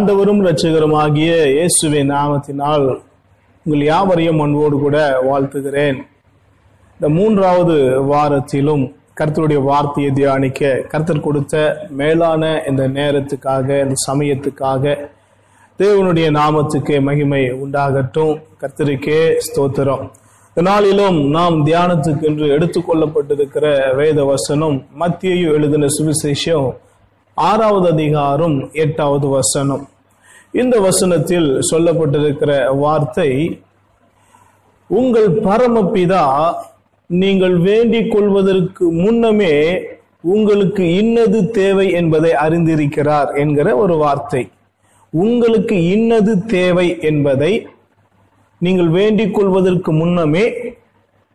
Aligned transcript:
ஆண்டவரும் 0.00 0.38
இரட்சகருமாகிய 0.42 1.30
இயேசுவின் 1.54 2.10
நாமத்தினால் 2.12 2.84
உங்கள் 3.66 3.82
யாவரையும் 3.88 4.40
அன்போடு 4.44 4.76
கூட 4.84 4.96
வாழ்த்துகிறேன். 5.26 5.98
இந்த 6.94 7.08
மூன்றாவது 7.16 7.76
வாரத்திலும் 8.12 8.84
கர்த்தருடைய 9.18 9.60
வார்த்தையை 9.68 10.10
தியானிக்க 10.18 10.70
கர்த்தர் 10.92 11.22
கொடுத்த 11.26 11.54
மேலான 12.00 12.42
இந்த 12.70 12.82
நேரத்துக்காக 12.98 13.68
இந்த 13.84 13.96
சமயத்துக்காக 14.08 14.96
தேவனுடைய 15.78 16.28
நாமத்துக்கு 16.40 16.96
மகிமை 17.08 17.44
உண்டாகட்டும். 17.64 18.34
கர்த்தருக்கே 18.62 19.22
ஸ்தோத்திரம். 19.48 20.04
இந்த 20.48 20.62
நாளிலும் 20.70 21.18
நாம் 21.38 21.64
தியானத்துக்கு 21.70 22.26
என்று 22.32 22.46
எடுத்துக்கொள்ளப்பட்டிருக்கிற 22.58 23.66
வேத 24.02 24.24
வசனம் 24.34 24.78
மத்தியையும் 25.02 25.56
எழுதின 25.58 25.92
சுவிசேஷம் 25.98 26.70
ஆறாவது 27.36 27.86
அதிகாரம் 27.92 28.56
எட்டாவது 28.84 29.26
வசனம். 29.34 29.84
இந்த 30.54 30.76
வசனத்தில் 30.80 31.48
சொல்லப்பட்டிருக்கிற 31.70 32.76
வார்த்தை 32.76 33.30
உங்கள் 34.90 35.28
பரமபிதா 35.46 36.24
நீங்கள் 37.10 37.56
வேண்டிக் 37.58 38.12
கொள்வதற்கு 38.12 38.84
முன்னமே 39.02 39.54
உங்களுக்கு 40.32 40.84
இன்னது 41.02 41.38
தேவை 41.50 41.92
என்பதை 41.92 42.32
அறிந்திருக்கிறார் 42.34 43.30
என்கிற 43.34 43.76
ஒரு 43.76 43.94
வார்த்தை. 43.96 44.42
உங்களுக்கு 45.12 45.76
இன்னது 45.94 46.32
தேவை 46.46 46.98
என்பதை 47.00 47.52
நீங்கள் 48.58 48.88
வேண்டிக் 48.88 49.34
கொள்வதற்கு 49.34 49.92
முன்னமே 49.92 50.44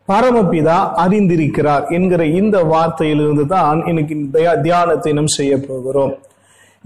பரமபிதா 0.08 0.78
அறிந்திருக்கிறார் 1.04 1.84
என்கிற 1.90 2.24
இந்த 2.40 2.56
வார்த்தையிலிருந்து 2.64 3.46
தான் 3.46 3.86
இன்னைக்கு 3.86 4.14
இந்த 4.14 4.56
தியானத்தை 4.62 5.12
நாம் 5.12 5.36
செய்ய 5.38 5.54
போகிறோம். 5.68 6.14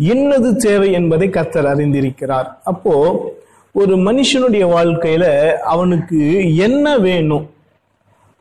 இன்னது 0.00 0.56
தேவை 0.56 0.92
என்பதை 0.92 1.30
கர்த்தர் 1.30 1.64
அறிந்திருக்கிறார். 1.64 2.46
அப்போ 2.64 3.24
ஒரு 3.72 3.96
மனுஷனுடைய 3.96 4.66
வாழ்க்கையில 4.66 5.52
அவனுக்கு 5.52 6.56
என்ன 6.56 6.98
வேணும் 6.98 7.50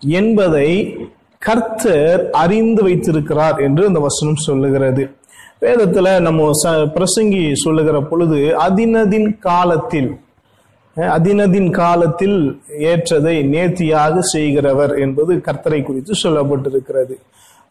என்பதை 0.07 0.97
கர்த்தர் 1.39 2.29
அறிந்து 2.29 2.83
வைத்திருக்கிறார் 2.83 3.59
என்று 3.59 3.87
அந்த 3.87 3.99
வசனம் 3.99 4.35
சொல்லுகிறது. 4.35 5.09
வேதத்துல 5.61 6.21
நம்ம 6.21 6.51
ச- 6.63 6.91
பிரசங்கி 6.95 7.53
சொல்லுகிற 7.53 8.01
பொழுது 8.01 8.37
அதினதின் 8.37 9.39
காலத்தில் 9.39 10.19
அதினதின் 10.95 11.71
காலத்தில் 11.71 12.61
ஏற்றதை 12.79 13.43
நேர்த்தியாக 13.43 14.21
செய்கிறவர் 14.21 14.97
என்பது 14.99 15.35
கர்த்தரை 15.35 15.83
குறித்து 15.83 16.13
சொல்லப்பட்டிருக்கிறது. 16.23 17.13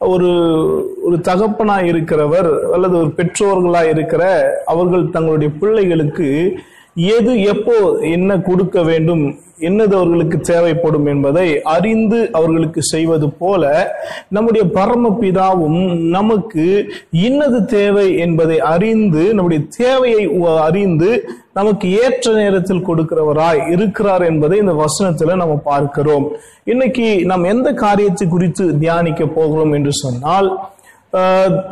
ஒரு 0.01 0.29
ஒரு 1.01 1.17
தகப்பனா 1.21 1.75
இருக்கிறவர் 1.83 2.49
அல்லது 2.73 2.95
ஒரு 2.97 3.09
பெற்றோர்களா 3.17 3.81
இருக்கிற 3.89 4.23
அவர்கள் 4.65 5.09
தங்களுடைய 5.09 5.49
பிள்ளைகளுக்கு 5.59 6.27
எது 6.95 7.41
எப்போ 7.41 7.97
என்ன 7.99 8.39
கொடுக்க 8.39 8.81
வேண்டும் 8.83 9.37
என்னது 9.59 9.93
அவர்களுக்கு 9.93 10.39
தேவைப்படும் 10.39 11.05
என்பதை 11.05 11.61
அறிந்து 11.63 12.29
அவர்களுக்கு 12.31 12.81
செய்வது 12.83 13.29
போல 13.29 13.93
நம்முடைய 14.29 14.67
பரம 14.67 15.09
பிதாவும் 15.21 16.09
நமக்கு 16.09 16.65
இன்னது 17.11 17.65
தேவை 17.65 18.17
என்பதை 18.17 18.59
அறிந்து 18.59 19.33
நம்முடைய 19.33 19.63
தேவையை 19.77 20.23
அறிந்து 20.59 21.29
நமக்கு 21.53 21.91
ஏற்ற 21.91 22.33
நேரத்தில் 22.33 22.85
கொடுக்கிறவராய் 22.87 23.71
இருக்கிறார் 23.71 24.21
என்பதை 24.21 24.57
இந்த 24.57 24.85
வசனத்துல 24.85 25.35
நம்ம 25.35 25.55
பார்க்கிறோம். 25.55 26.31
இன்னைக்கு 26.63 27.25
நாம் 27.25 27.43
எந்த 27.43 27.73
காரியத்தை 27.73 28.27
குறித்து 28.27 28.79
தியானிக்க 28.79 29.25
போகிறோம் 29.25 29.71
என்று 29.71 29.93
சொன்னால் 29.93 30.59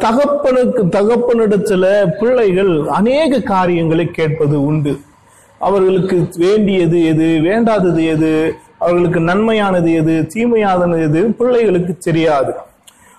தகப்பனுக்கு 0.05 0.84
தகப்பனிடத்துல 0.99 1.85
பிள்ளைகள் 2.19 2.85
அநேக 2.88 3.39
காரியங்களை 3.39 4.11
கேட்பது 4.11 4.66
உண்டு. 4.66 4.94
அவர்களுக்கு 5.59 6.28
வேண்டியது 6.35 7.06
எது 7.06 7.23
வேண்டாதது 7.23 8.06
எது 8.06 8.56
அவர்களுக்கு 8.79 9.19
நன்மையானது 9.19 9.94
எது 9.94 10.28
தீமையானது 10.34 11.01
எது 11.01 11.29
பிள்ளைகளுக்கு 11.31 11.97
தெரியாது. 11.97 12.53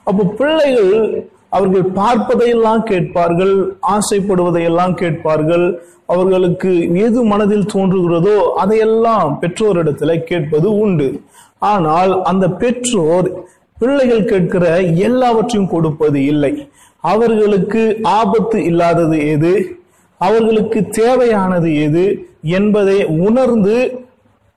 அப்போ 0.05 0.25
பிள்ளைகள் 0.25 1.27
அவர்கள் 1.49 1.83
பார்ப்பதையெல்லாம் 1.83 2.83
கேட்பார்கள் 2.83 3.79
ஆசைப்படுவதையெல்லாம் 3.89 4.95
கேட்பார்கள் 4.95 5.83
அவர்களுக்கு 6.07 6.95
எது 6.95 7.25
மனதில் 7.25 7.67
தோன்றுகிறதோ 7.75 8.37
அதையெல்லாம் 8.57 9.39
பெற்றோரிடத்துல 9.41 10.25
கேட்பது 10.25 10.79
உண்டு. 10.79 11.21
ஆனால் 11.59 12.23
அந்த 12.23 12.49
பெற்றோர் 12.49 13.31
பிள்ளைகள் 13.79 14.25
கேட்கிற 14.25 14.81
எல்லாவற்றையும் 14.81 15.69
கொடுப்பது 15.69 16.25
இல்லை. 16.25 16.69
அவர்களுக்கு 17.01 18.01
ஆபத்து 18.03 18.65
இல்லாதது 18.65 19.27
எது? 19.27 19.81
அவர்களுக்கு 20.17 20.89
தேவையானது 20.89 21.83
எது? 21.83 22.28
என்பதை 22.43 23.05
உணர்ந்து 23.05 24.07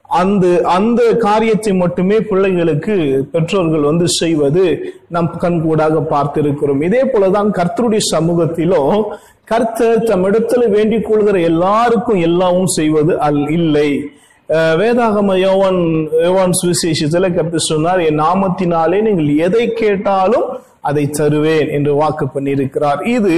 அந்த 0.03 0.61
அந்த 0.63 1.13
காரியத்தை 1.15 1.73
மட்டுமே 1.73 2.19
பிள்ளைகளுக்கு 2.19 2.95
பெற்றோர்கள் 3.31 3.81
வந்து 3.81 4.07
செய்வது 4.07 4.93
நம் 5.07 5.37
கண்கூடாக 5.39 5.99
பார்த்திருக்கிறோம். 5.99 6.83
இதே 6.83 7.03
போலதான் 7.03 7.49
கர்த்தருடைய 7.59 7.97
சமூகத்திலும் 7.97 9.05
கர்த்தர் 9.45 9.99
தம்மிடத்துல 9.99 10.69
வேண்டிக் 10.69 11.05
கொள்கிற 11.05 11.39
எல்லாருக்கும் 11.39 12.21
எல்லாவும் 12.21 12.65
செய்வது 12.65 13.19
அல் 13.19 13.49
இல்லை. 13.49 14.11
வேதாகம 14.51 15.35
யோவான் 15.39 15.81
யோவான் 16.23 16.53
சுவிசேஷத்துல 16.61 17.27
கருத்து 17.35 17.59
சொன்னார் 17.59 17.99
என் 18.07 18.19
நாமத்தினாலே 18.19 18.97
நீங்கள் 19.01 19.29
எதை 19.37 19.65
கேட்டாலும் 19.73 20.47
அதை 20.89 21.03
தருவேன் 21.09 21.69
என்று 21.69 21.91
வாக்கு 21.95 22.25
பண்ணியிருக்கிறார். 22.25 22.99
இது 23.07 23.35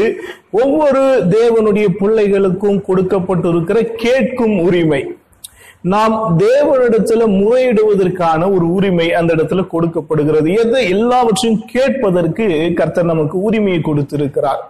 ஒவ்வொரு 0.51 1.03
தேவனுடைய 1.35 1.87
பிள்ளைகளுக்கும் 1.99 2.79
கொடுக்கப்பட்டிருக்கிற 2.87 3.79
கேட்கும் 4.05 4.55
உரிமை. 4.59 5.01
நாம் 5.93 6.15
தேவனிடத்துல 6.43 7.23
முறையிடுவதற்கான 7.39 8.41
ஒரு 8.55 8.65
உரிமை 8.73 9.13
அந்த 9.13 9.35
இடத்துல 9.35 9.67
கொடுக்கப்படுகிறது. 9.67 10.53
எதை 10.53 10.89
எல்லாவற்றையும் 10.89 11.63
கேட்பதற்கு 11.65 12.47
கர்த்தர் 12.73 13.11
நமக்கு 13.13 13.37
உரிமையை 13.41 13.81
கொடுத்திருக்கிறார். 13.81 14.61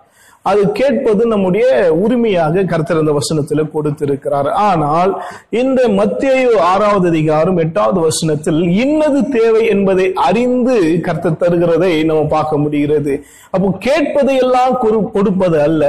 அது 0.50 0.72
கேட்பது 0.72 1.26
நம்முடைய 1.28 1.68
உரிமையாக 1.94 2.64
கர்த்தர் 2.64 3.02
அந்த 3.02 3.14
வசனத்துல 3.20 3.64
கொடுத்திருக்கிறார். 3.72 4.50
ஆனால் 4.52 5.12
இந்த 5.50 5.88
மத்திய 6.00 6.34
ஆறாவது 6.60 7.08
அதிகாரம் 7.08 7.58
எட்டாவது 7.58 8.00
வசனத்தில் 8.00 8.62
இன்னது 8.84 9.30
தேவை 9.30 9.68
என்பதை 9.68 10.14
அறிந்து 10.14 10.76
கர்த்தர் 11.02 11.40
தருகிறதை 11.44 12.06
நம்ம 12.06 12.26
பார்க்க 12.26 12.58
முடிகிறது. 12.58 13.16
அப்போ 13.52 13.70
கேட்பதை 13.88 14.36
எல்லாம் 14.42 14.76
கொடுப்பது 15.14 15.62
அல்ல 15.62 15.84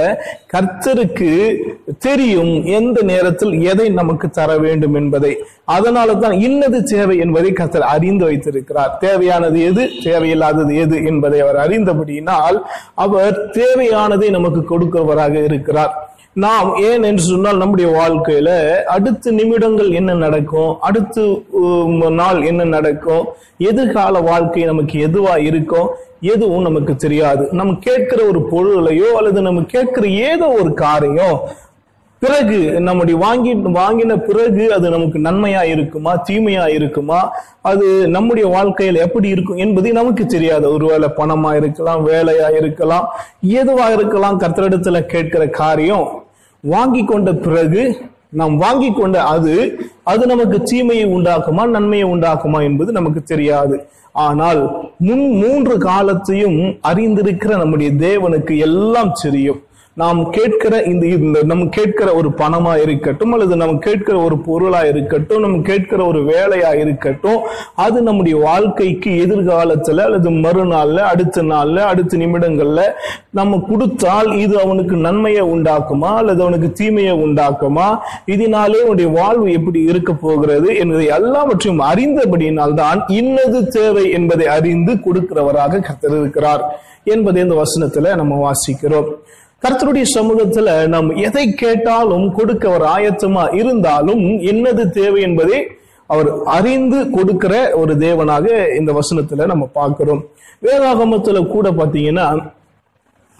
கர்த்தருக்கு 0.54 1.32
தெரியும் 1.98 2.64
எந்த 2.64 2.98
நேரத்தில் 3.02 3.54
எதை 3.62 3.88
நமக்கு 3.88 4.30
தர 4.30 4.58
வேண்டும் 4.58 4.94
என்பதை. 4.94 5.32
அதனால 5.64 6.14
தான் 6.14 6.36
இன்னது 6.46 6.82
தேவை 6.82 7.18
என்பதை 7.18 7.52
கர்த்தர் 7.52 7.86
அறிந்து 7.94 8.24
வைத்திருக்கிறார். 8.24 8.96
தேவையானது 9.00 9.58
எது? 9.64 9.82
தேவையில்லாதது 10.04 10.72
எது 10.84 10.96
என்பதை 11.04 11.40
அவர் 11.40 11.60
அறிந்தபடியினால் 11.64 12.58
அவர் 12.94 13.36
தேவையானதை 13.50 14.30
நமக்கு 14.44 14.62
கொடுக்கிறவராக 14.70 15.44
இருக்கிறார். 15.50 15.94
நாம் 16.44 16.68
ஏன் 16.86 17.04
என்று 17.08 17.22
சொன்னால் 17.22 17.60
நம்முடைய 17.62 17.88
வாழ்க்கையில 17.98 18.50
அடுத்த 18.94 19.30
நிமிடங்கள் 19.30 19.90
என்ன 19.98 20.14
நடக்கும் 20.22 20.72
அடுத்து 20.80 21.24
நாள் 22.20 22.40
என்ன 22.50 22.62
நடக்கும் 22.76 23.24
எதிர்கால 23.70 24.20
வாழ்க்கை 24.30 24.64
நமக்கு 24.70 24.96
எதுவா 25.08 25.34
இருக்கும் 25.48 25.88
எதுவும் 26.32 26.66
நமக்கு 26.68 26.92
தெரியாது. 27.04 27.44
நம்ம 27.58 27.76
கேட்கிற 27.86 28.20
ஒரு 28.30 28.40
பொருளையோ 28.52 29.08
அல்லது 29.18 29.40
நம்ம 29.48 29.62
கேட்கிற 29.74 30.06
ஏதோ 30.30 30.46
ஒரு 30.60 30.72
காரியம் 30.84 31.38
பிறகு 32.24 32.58
நம்முடைய 32.88 33.16
வாங்கி 33.24 33.52
வாங்கின 33.78 34.12
பிறகு 34.28 34.64
அது 34.76 34.86
நமக்கு 34.94 35.18
நன்மையா 35.18 35.62
இருக்குமா 35.74 36.12
தீமையா 36.28 36.66
இருக்குமா? 36.78 37.20
அது 37.70 37.86
நம்முடைய 38.08 38.46
வாழ்க்கையில 38.56 39.02
எப்படி 39.06 39.28
இருக்கும் 39.34 39.62
என்பது 39.64 39.92
நமக்கு 40.00 40.24
தெரியாது. 40.26 40.66
ஒருவேளை 40.72 41.08
பணமா 41.16 41.52
இருக்கலாம் 41.60 42.02
வேலையா 42.08 42.48
இருக்கலாம் 42.60 43.06
எதுவா 43.60 43.86
இருக்கலாம் 43.96 44.40
கத்திரிடத்துல 44.40 45.00
கேட்கிற 45.14 45.44
காரியம். 45.60 46.08
வாங்கி 46.64 47.04
கொண்ட 47.04 47.32
பிறகு 47.46 47.82
நாம் 48.40 48.54
வாங்கி 48.56 48.90
கொண்ட 48.92 49.16
அது 49.34 49.54
அது 50.12 50.22
நமக்கு 50.26 50.58
தீமையை 50.62 51.06
உண்டாக்குமா 51.16 51.64
நன்மையை 51.74 52.06
உண்டாக்குமா 52.12 52.60
என்பது 52.68 52.90
நமக்கு 52.92 53.22
தெரியாது. 53.22 53.76
ஆனால் 54.26 54.60
முன் 54.98 55.24
மூன்று 55.42 55.76
காலத்தையும் 55.78 56.58
அறிந்திருக்கிற 56.88 57.52
நம்முடைய 57.58 57.90
தேவனுக்கு 58.06 58.56
எல்லாம் 58.68 59.12
தெரியும். 59.22 59.60
நாம் 59.96 60.30
கேட்கிற 60.30 60.82
இந்த 60.82 61.06
இந்த 61.06 61.42
நம்ம 61.42 61.66
கேட்கிற 61.66 62.14
ஒரு 62.14 62.28
பணமா 62.28 62.82
இருக்கட்டும் 62.82 63.32
அல்லது 63.32 63.56
நம்ம 63.56 63.78
கேட்கிற 63.78 64.18
ஒரு 64.18 64.38
பொருளா 64.38 64.84
இருக்கட்டும் 64.84 65.40
நம்ம 65.40 65.60
கேட்கிற 65.60 66.06
ஒரு 66.06 66.20
வேலையா 66.24 66.74
இருக்கட்டும் 66.74 67.42
அது 67.74 68.02
நம்முடைய 68.02 68.36
வாழ்க்கைக்கு 68.38 69.10
எதிர்காலத்துல 69.10 69.98
அல்லது 69.98 70.30
மறுநாள்ல 70.30 70.96
அடுத்த 70.96 71.42
நாள்ல 71.42 71.76
அடுத்த 71.76 72.16
நிமிடங்கள்ல 72.16 72.80
நம்ம 73.30 73.58
கொடுத்தால் 73.68 74.32
இது 74.32 74.60
அவனுக்கு 74.60 74.96
நன்மையை 74.96 75.42
உண்டாக்குமா 75.42 76.14
அல்லது 76.14 76.42
அவனுக்கு 76.42 76.72
தீமையை 76.72 77.12
உண்டாக்குமா? 77.12 77.98
இதனாலே 78.26 78.80
அவனுடைய 78.80 79.10
வாழ்வு 79.10 79.52
எப்படி 79.52 79.82
இருக்க 79.82 80.12
போகிறது 80.14 80.76
என்பதை 80.76 81.06
எல்லாவற்றையும் 81.06 81.84
அறிந்தபடியினால் 81.84 82.74
தான் 82.74 83.04
இன்னது 83.08 83.66
தேவை 83.66 84.10
என்பதை 84.10 84.46
அறிந்து 84.46 84.94
கொடுக்கிறவராக 84.94 85.80
கத்திருக்கிறார் 85.80 86.64
என்பதை 87.04 87.42
இந்த 87.42 87.62
வசனத்துல 87.62 88.16
நம்ம 88.16 88.50
வாசிக்கிறோம். 88.50 89.08
கர்த்தருடைய 89.64 90.04
சமூகத்துல 90.14 90.86
நாம் 90.86 91.08
எதை 91.20 91.52
கேட்டாலும் 91.54 92.32
கொடுக்க 92.32 92.68
ஒரு 92.70 92.84
ஆயத்தமா 92.94 93.54
இருந்தாலும் 93.54 94.22
என்னது 94.44 94.84
தேவை 94.90 95.22
என்பதை 95.22 95.58
அவர் 96.10 96.28
அறிந்து 96.48 97.10
கொடுக்கிற 97.10 97.52
ஒரு 97.74 97.98
தேவனாக 97.98 98.46
இந்த 98.76 98.92
வசனத்துல 98.92 99.46
நம்ம 99.46 99.64
பார்க்கிறோம். 99.72 100.20
வேதாகமத்துல 100.62 101.46
கூட 101.46 101.70
பாத்தீங்கன்னா 101.70 102.26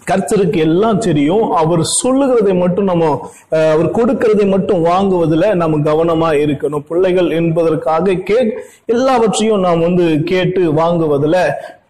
கர்த்தருக்கு 0.07 0.59
எல்லாம் 0.59 0.99
தெரியும். 0.99 1.51
அவர் 1.53 1.81
சொல்லுகிறதை 1.93 2.53
மட்டும் 2.53 2.83
நம்ம 2.83 3.05
அஹ், 3.51 3.71
அவர் 3.71 3.89
கொடுக்கறதை 3.91 4.45
மட்டும் 4.49 4.81
வாங்குவதில் 4.81 5.55
நம்ம 5.55 5.77
கவனமா 5.85 6.29
இருக்கணும். 6.43 6.85
பிள்ளைகள் 6.87 7.29
என்பதற்காக 7.31 8.15
கே 8.23 8.39
எல்லாவற்றையும் 8.85 9.59
நாம் 9.59 9.79
வந்து 9.79 10.05
கேட்டு 10.23 10.73
வாங்குவதில் 10.73 11.39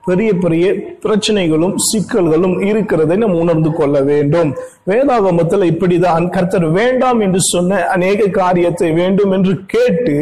பெரிய 0.05 0.33
பெரிய 0.33 0.65
பிரச்சனைகளும் 1.03 1.75
சிக்கல்களும் 1.87 2.65
இருக்கிறதை 2.65 3.17
நாம் 3.17 3.39
உணர்ந்து 3.39 3.71
கொள்ள 3.71 4.01
வேண்டும். 4.01 4.51
வேதாகமத்தில் 4.87 5.69
இப்படிதான் 5.71 6.29
கர்த்தர் 6.29 6.67
வேண்டாம் 6.69 7.19
என்று 7.19 7.41
சொன்ன 7.41 7.79
அநேக 7.85 8.27
காரியத்தை 8.27 8.91
வேண்டும் 8.91 9.31
என்று 9.31 9.53
கேட்டு 9.65 10.17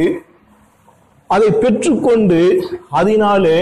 அதை 1.27 1.49
பெற்றுக்கொண்டு 1.51 2.39
அதனாலே 2.89 3.59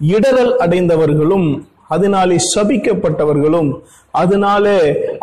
இடரல் 0.00 0.52
அடைந்தவர்களும் 0.56 1.48
அதனாலே 1.88 2.36
சபிக்கப்பட்டவர்களும் 2.56 3.70
அதனாலே 4.10 4.76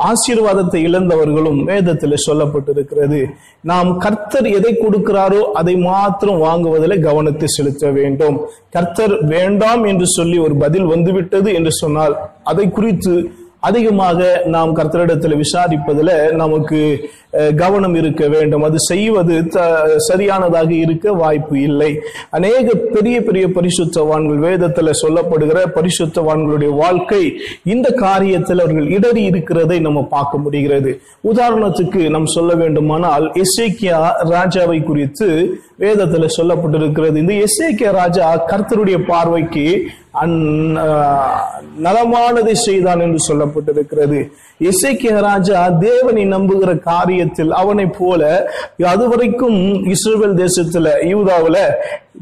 ஆசீர்வாதத்தை 0.09 0.79
இழந்தவர்களும் 0.87 1.59
வேதத்தில் 1.63 2.23
சொல்லப்பட்டிருக்கிறது. 2.27 3.19
நாம் 3.61 3.97
கர்த்தர் 3.97 4.45
எதை 4.45 4.71
கொடுக்கிறாரோ 4.77 5.41
அதை 5.51 5.75
மாத்திரம் 5.75 6.39
வாங்குவதில் 6.39 7.01
கவனத்தை 7.01 7.47
செலுத்த 7.47 7.91
வேண்டும். 7.91 8.37
கர்த்தர் 8.69 9.25
வேண்டாம் 9.25 9.83
என்று 9.83 10.07
சொல்லி 10.07 10.37
ஒரு 10.39 10.55
பதில் 10.55 10.85
வந்துவிட்டது 10.85 11.53
என்று 11.53 11.71
சொன்னால் 11.71 12.17
அதை 12.43 12.69
குறித்து 12.71 13.13
அதிகமாக 13.63 14.41
நாம் 14.45 14.75
கர்த்தரிடத்தில் 14.75 15.41
விசாரிப்பதில் 15.41 16.31
நமக்கு 16.31 17.09
கவனம் 17.55 17.95
இருக்க 17.95 18.27
வேண்டும். 18.27 18.63
அது 18.63 18.79
செய்வது 18.79 19.47
த- 19.47 19.97
சரியானதாக 19.97 20.73
இருக்க 20.73 21.11
வாய்ப்பு 21.13 21.61
இல்லை. 21.61 21.99
அநேக 22.29 22.75
பெரிய 22.75 23.21
பெரிய 23.21 23.47
பரிசுத்தவான்கள் 23.47 24.39
வேதத்தில் 24.39 24.99
சொல்லப்படுகிற 25.01 25.65
பரிசுத்தவான்களுடைய 25.75 26.69
வாழ்க்கை 26.75 27.33
இந்த 27.63 27.89
காரியத்தில் 27.89 28.59
அவர்கள் 28.59 28.87
இடறி 28.87 29.23
இருக்கிறதை 29.23 29.79
நம்ம 29.79 30.03
பார்க்க 30.03 30.37
முடிகிறது. 30.37 30.99
உதாரணத்துக்கு 31.33 32.09
நாம் 32.09 32.25
சொல்ல 32.25 32.55
வேண்டுமானால் 32.55 33.31
இசைக்கியா 33.31 34.11
ராஜாவை 34.23 34.83
குறித்து 34.83 35.57
வேதத்துல 35.79 36.27
சொல்லப்பட்டிருக்கிறது. 36.37 37.15
இந்த 37.15 37.33
எஸ்ஏகே 37.33 37.91
ராஜா 37.91 38.45
கர்த்தருடைய 38.47 39.03
பார்வைக்கு 39.07 39.85
அந்- 40.21 40.79
நலமானதை 41.83 42.51
செய்தான் 42.51 42.99
என்று 42.99 43.33
சொல்லப்பட்டிருக்கிறது. 43.33 44.31
இசைக்கிய 44.57 45.19
ராஜா 45.19 45.69
தேவனை 45.69 46.25
நம்புகிற 46.25 46.79
காரியத்தில் 46.85 47.49
அவனைப் 47.49 47.95
போல 47.97 48.51
அதுவரைக்கும் 48.83 49.85
இஸ்ரேல் 49.85 50.33
தேசத்துல 50.33 50.89
யூதாவுல 51.01 51.57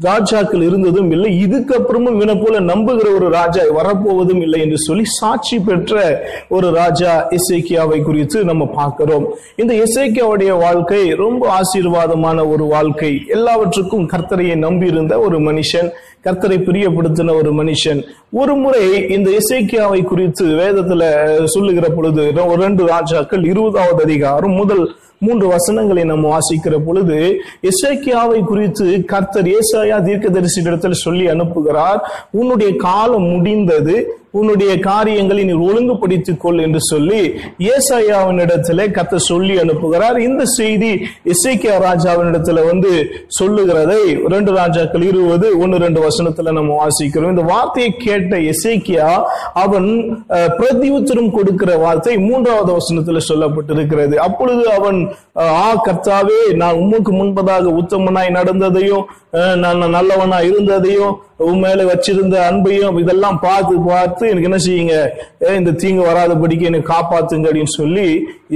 ராஜாக்கள் 0.00 0.62
இருந்ததும் 0.62 1.10
இல்லை. 1.10 1.44
இதுக்கப்புறமும் 1.44 2.14
இவனை 2.14 2.36
போல 2.36 2.60
நம்புகிற 2.60 3.14
ஒரு 3.14 3.28
ராஜா 3.28 3.62
வரப்போவதும் 3.62 4.40
இல்லை 4.40 4.60
என்று 4.60 4.78
சொல்லி 4.78 5.04
சாட்சி 5.04 5.58
பெற்ற 5.58 6.22
ஒரு 6.48 6.70
ராஜா 6.70 7.28
இசைக்கியாவை 7.28 8.02
குறித்து 8.02 8.44
நம்ம 8.44 8.66
பார்க்கிறோம். 8.66 9.34
இந்த 9.56 9.74
இசைக்கியாவுடைய 9.74 10.58
வாழ்க்கை 10.58 11.08
ரொம்ப 11.10 11.60
ஆசீர்வாதமான 11.60 12.48
ஒரு 12.48 12.64
வாழ்க்கை. 12.64 13.22
எல்லாவற்றுக்கும் 13.42 14.08
கர்த்தரையை 14.08 14.56
நம்பியிருந்த 14.56 15.14
ஒரு 15.18 15.38
மனுஷன் 15.38 15.88
கர்த்தரை 16.24 16.56
பிரியப்படுத்தின 16.66 17.34
ஒரு 17.36 17.50
மனுஷன். 17.52 18.00
ஒரு 18.32 18.52
முறை 18.54 18.82
இந்த 19.08 19.28
இசைக்கியாவை 19.40 20.00
குறித்து 20.04 20.44
வேதத்துல 20.60 21.02
சொல்லுகிற 21.44 21.86
பொழுது 21.88 22.24
ரெண்டு 22.56 22.82
ராஜாக்கள் 22.86 23.44
இருபதாவது 23.44 24.02
அதிகாரம் 24.02 24.52
முதல் 24.52 24.84
மூன்று 25.18 25.46
வசனங்களை 25.46 26.04
நம்ம 26.04 26.30
வாசிக்கிற 26.34 26.76
பொழுது 26.86 27.18
இசைக்கியாவை 27.70 28.40
குறித்து 28.44 28.86
கர்த்தர் 29.04 29.50
ஏசாயா 29.52 29.98
தீர்க்கதரிசியிடத்தில் 30.06 31.02
சொல்லி 31.04 31.26
அனுப்புகிறார் 31.26 32.00
உன்னுடைய 32.30 32.70
காலம் 32.76 33.28
முடிந்தது 33.28 33.96
உன்னுடைய 34.40 34.72
காரியங்களை 34.88 35.42
நீ 35.48 35.54
ஒழுங்குபடுத்திக் 35.66 36.40
கொள் 36.42 36.60
என்று 36.66 36.80
சொல்லி 36.90 37.20
ஏசாயாவின் 37.72 38.42
இடத்துல 38.44 38.86
கத்த 38.96 39.20
சொல்லி 39.30 39.54
அனுப்புகிறார். 39.62 40.18
இந்த 40.28 40.42
செய்தி 40.58 40.90
இசைக்கியா 41.32 41.74
ராஜாவினிடத்துல 41.86 42.64
வந்து 42.70 42.92
சொல்லுகிறதை 43.38 44.00
ரெண்டு 44.34 44.50
ராஜாக்கள் 44.60 45.04
இருபது 45.10 45.48
ஒன்னு 45.62 45.82
ரெண்டு 45.84 46.00
வசனத்துல 46.06 46.52
நம்ம 46.58 46.76
வாசிக்கிறோம். 46.82 47.32
இந்த 47.34 47.44
வார்த்தையை 47.52 47.90
கேட்ட 48.06 48.36
இசைக்கியா 48.52 49.10
அவன் 49.64 49.88
பிரதி 50.58 50.90
உத்தரம் 50.98 51.34
கொடுக்கிற 51.36 51.70
வார்த்தை 51.84 52.14
மூன்றாவது 52.28 52.72
வசனத்துல 52.78 53.22
சொல்லப்பட்டிருக்கிறது. 53.30 54.16
அப்பொழுது 54.28 54.64
அவன் 54.78 55.00
ஆ 55.64 55.68
கர்த்தாவே 55.86 56.40
நான் 56.62 56.80
உமக்கு 56.84 57.12
முன்பதாக 57.20 57.74
உத்தமனாய் 57.82 58.36
நடந்ததையும் 58.38 59.04
நான் 59.62 59.90
நல்லவனா 59.96 60.38
இருந்ததையும் 60.48 61.12
உன் 61.48 61.60
மேல 61.64 61.84
வச்சிருந்த 61.90 62.36
அன்பையும் 62.48 62.98
இதெல்லாம் 63.02 63.38
பார்த்து 63.44 63.74
பார்த்து 63.90 64.24
எனக்கு 64.30 64.48
என்ன 64.50 64.60
செய்யுங்க? 64.66 64.96
ஏன் 65.46 65.58
இந்த 65.60 65.74
தீங்கு 65.82 66.02
வராதபடிக்கு 66.08 66.68
என்னை 66.70 66.80
காப்பாத்துங்க 66.94 67.48
அப்படின்னு 67.50 67.76
சொல்லி 67.80 68.08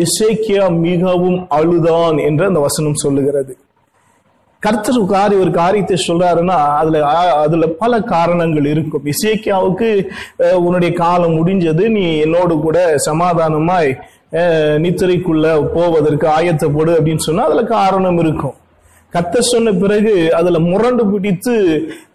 இசைக்கியா 0.05 0.65
மிகவும் 0.87 1.39
அழுதான் 1.59 2.19
என்று 2.29 2.45
அந்த 2.51 2.63
வசனம் 2.67 3.03
சொல்லுகிறது. 3.05 3.55
கர்த்தர் 4.63 5.01
காரி 5.15 5.35
ஒரு 5.43 5.51
காரியத்தை 5.61 5.97
சொல்றாருன்னா 6.09 6.59
அதுல 6.81 7.01
அதுல 7.45 7.67
பல 7.83 8.01
காரணங்கள் 8.13 8.67
இருக்கும். 8.73 9.05
இசைக்கியாவுக்கு 9.13 9.89
உன்னுடைய 10.65 10.91
காலம் 11.03 11.37
முடிஞ்சது 11.39 11.85
நீ 11.97 12.05
என்னோடு 12.27 12.55
கூட 12.67 12.79
சமாதானமாய் 13.09 13.91
நித்திரைக்குள்ள 14.85 15.49
போவதற்கு 15.75 16.27
ஆயத்தப்படு 16.39 16.93
அப்படின்னு 16.99 17.27
சொன்னா 17.27 17.45
அதுல 17.49 17.65
காரணம் 17.77 18.19
இருக்கும். 18.25 18.57
கத்த 19.13 19.39
சொன்ன 19.39 19.73
பிறகு 19.73 20.35
அதுல 20.35 20.59
முரண்டு 20.59 21.03
பிடித்து 21.07 21.53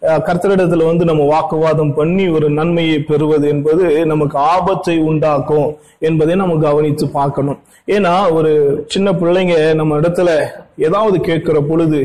கர்த்தரிடத்துல 0.02 0.86
வந்து 0.86 1.04
நம்ம 1.04 1.24
வாக்குவாதம் 1.24 1.94
பண்ணி 1.94 2.28
ஒரு 2.28 2.50
நன்மையை 2.50 2.98
பெறுவது 3.00 3.48
என்பது 3.48 4.06
நமக்கு 4.06 4.38
ஆபத்தை 4.38 4.98
உண்டாக்கும் 4.98 5.76
என்பதை 5.98 6.34
நம்ம 6.34 6.58
கவனித்து 6.58 7.06
பார்க்கணும். 7.08 7.58
ஏன்னா 7.86 8.32
ஒரு 8.32 8.52
சின்ன 8.88 9.12
பிள்ளைங்க 9.12 9.74
நம்ம 9.74 9.98
இடத்துல 10.00 10.30
ஏதாவது 10.78 11.20
கேட்கிற 11.20 11.60
பொழுது 11.60 12.00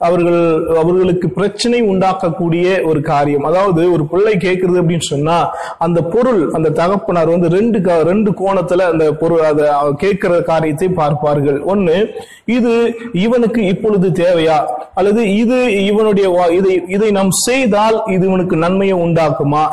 அவர்கள் 0.00 0.66
அவர்களுக்கு 0.76 1.28
பிரச்சனை 1.30 1.82
உண்டாக்கக்கூடிய 1.82 2.86
ஒரு 2.86 3.00
காரியம். 3.00 3.42
அதாவது 3.42 3.92
ஒரு 3.92 4.06
பிள்ளை 4.06 4.34
கேட்கறது 4.34 4.76
அப்படின்னு 4.76 5.00
சொன்னா 5.00 5.54
அந்த 5.78 6.02
பொருள் 6.02 6.50
அந்த 6.52 6.68
தகப்பனார் 6.68 7.28
வந்து 7.28 7.48
ரெண்டு 7.48 8.02
ரெண்டு 8.02 8.30
கோணத்துல 8.30 8.80
அந்த 8.80 9.12
பொருள் 9.12 9.40
அதை 9.40 9.66
கேட்கிற 9.96 10.40
காரியத்தை 10.40 10.88
பார்ப்பார்கள். 10.88 11.62
ஒண்ணு 11.62 12.06
இது 12.44 12.94
இவனுக்கு 13.12 13.66
இப்பொழுது 13.66 14.08
தேவையா? 14.08 14.56
அல்லது 14.94 15.34
இது 15.34 15.84
இவனுடைய 15.84 16.30
வா- 16.30 16.50
இதை 16.50 16.82
இதை 16.88 17.10
நாம் 17.10 17.30
செய்தால் 17.30 18.02
இது 18.06 18.26
இவனுக்கு 18.26 18.56
நன்மையை 18.56 18.98
உண்டாக்குமா? 18.98 19.66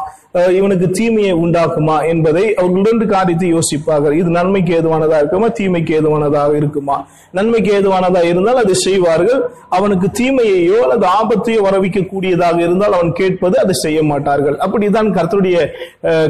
இவனுக்கு 0.58 0.88
தீமையை 0.98 1.34
உண்டாக்குமா 1.44 1.96
என்பதை 2.12 2.44
அவர்கள் 2.60 2.84
இரண்டு 2.84 3.06
காரியத்தை 3.14 3.50
யோசிப்பார்கள். 3.56 4.16
இது 4.22 4.30
நன்மைக்கு 4.38 4.72
ஏதுவானதா 4.80 5.18
இருக்குமா? 5.22 5.50
தீமைக்கு 5.60 5.94
ஏதுவானதாக 6.00 6.52
இருக்குமா? 6.62 6.98
நன்மைக்கு 7.38 7.72
ஏதுவானதா 7.78 8.22
இருந்தால் 8.32 8.62
அதை 8.64 8.76
செய்வார்கள். 8.86 9.42
அவனுக்கு 9.78 10.08
தீமையையோ 10.20 10.78
அல்லது 10.86 11.08
ஆபத்தையோ 11.20 11.62
வரவிக்க 11.68 12.06
கூடியதாக 12.14 12.58
இருந்தால் 12.66 12.96
அவன் 12.98 13.12
கேட்பது 13.20 13.56
அதை 13.64 13.76
செய்ய 13.84 14.00
மாட்டார்கள். 14.12 14.58
அப்படிதான் 14.66 15.14
கர்த்தருடைய 15.18 15.58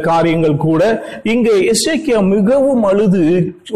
காரியங்கள் 0.09 0.57
கூட. 0.67 0.81
இங்கே 1.33 1.55
எசேக்கியா 1.73 2.21
மிகவும் 2.35 2.83
அழுது 2.91 3.23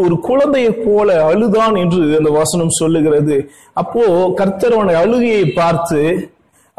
ஒரு 0.04 0.14
குழந்தையை 0.28 0.72
போல 0.86 1.08
அழுதான் 1.30 1.76
என்று 1.84 2.02
அந்த 2.20 2.32
வசனம் 2.40 2.76
சொல்லுகிறது. 2.80 3.38
அப்போ 3.82 4.04
கர்த்தர் 4.40 4.76
அவனை 4.78 4.94
அழுகையை 5.04 5.44
பார்த்து 5.60 6.00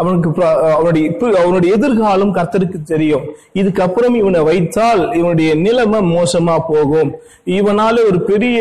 அவனுக்கு 0.03 0.31
ப- 0.31 0.73
அவனுடைய 0.73 1.05
அவனுடைய 1.43 1.75
எதிர்காலம் 1.75 2.35
கர்த்தருக்கு 2.35 2.81
தெரியும். 2.83 3.21
இதுக்கப்புறம் 3.53 4.15
இவனை 4.15 4.41
வைத்தால் 4.41 5.13
இவனுடைய 5.13 5.55
நிலைமை 5.55 5.99
மோசமா 5.99 6.57
போகும். 6.67 7.11
இவனால 7.45 7.95
ஒரு 8.07 8.21
பெரிய 8.21 8.59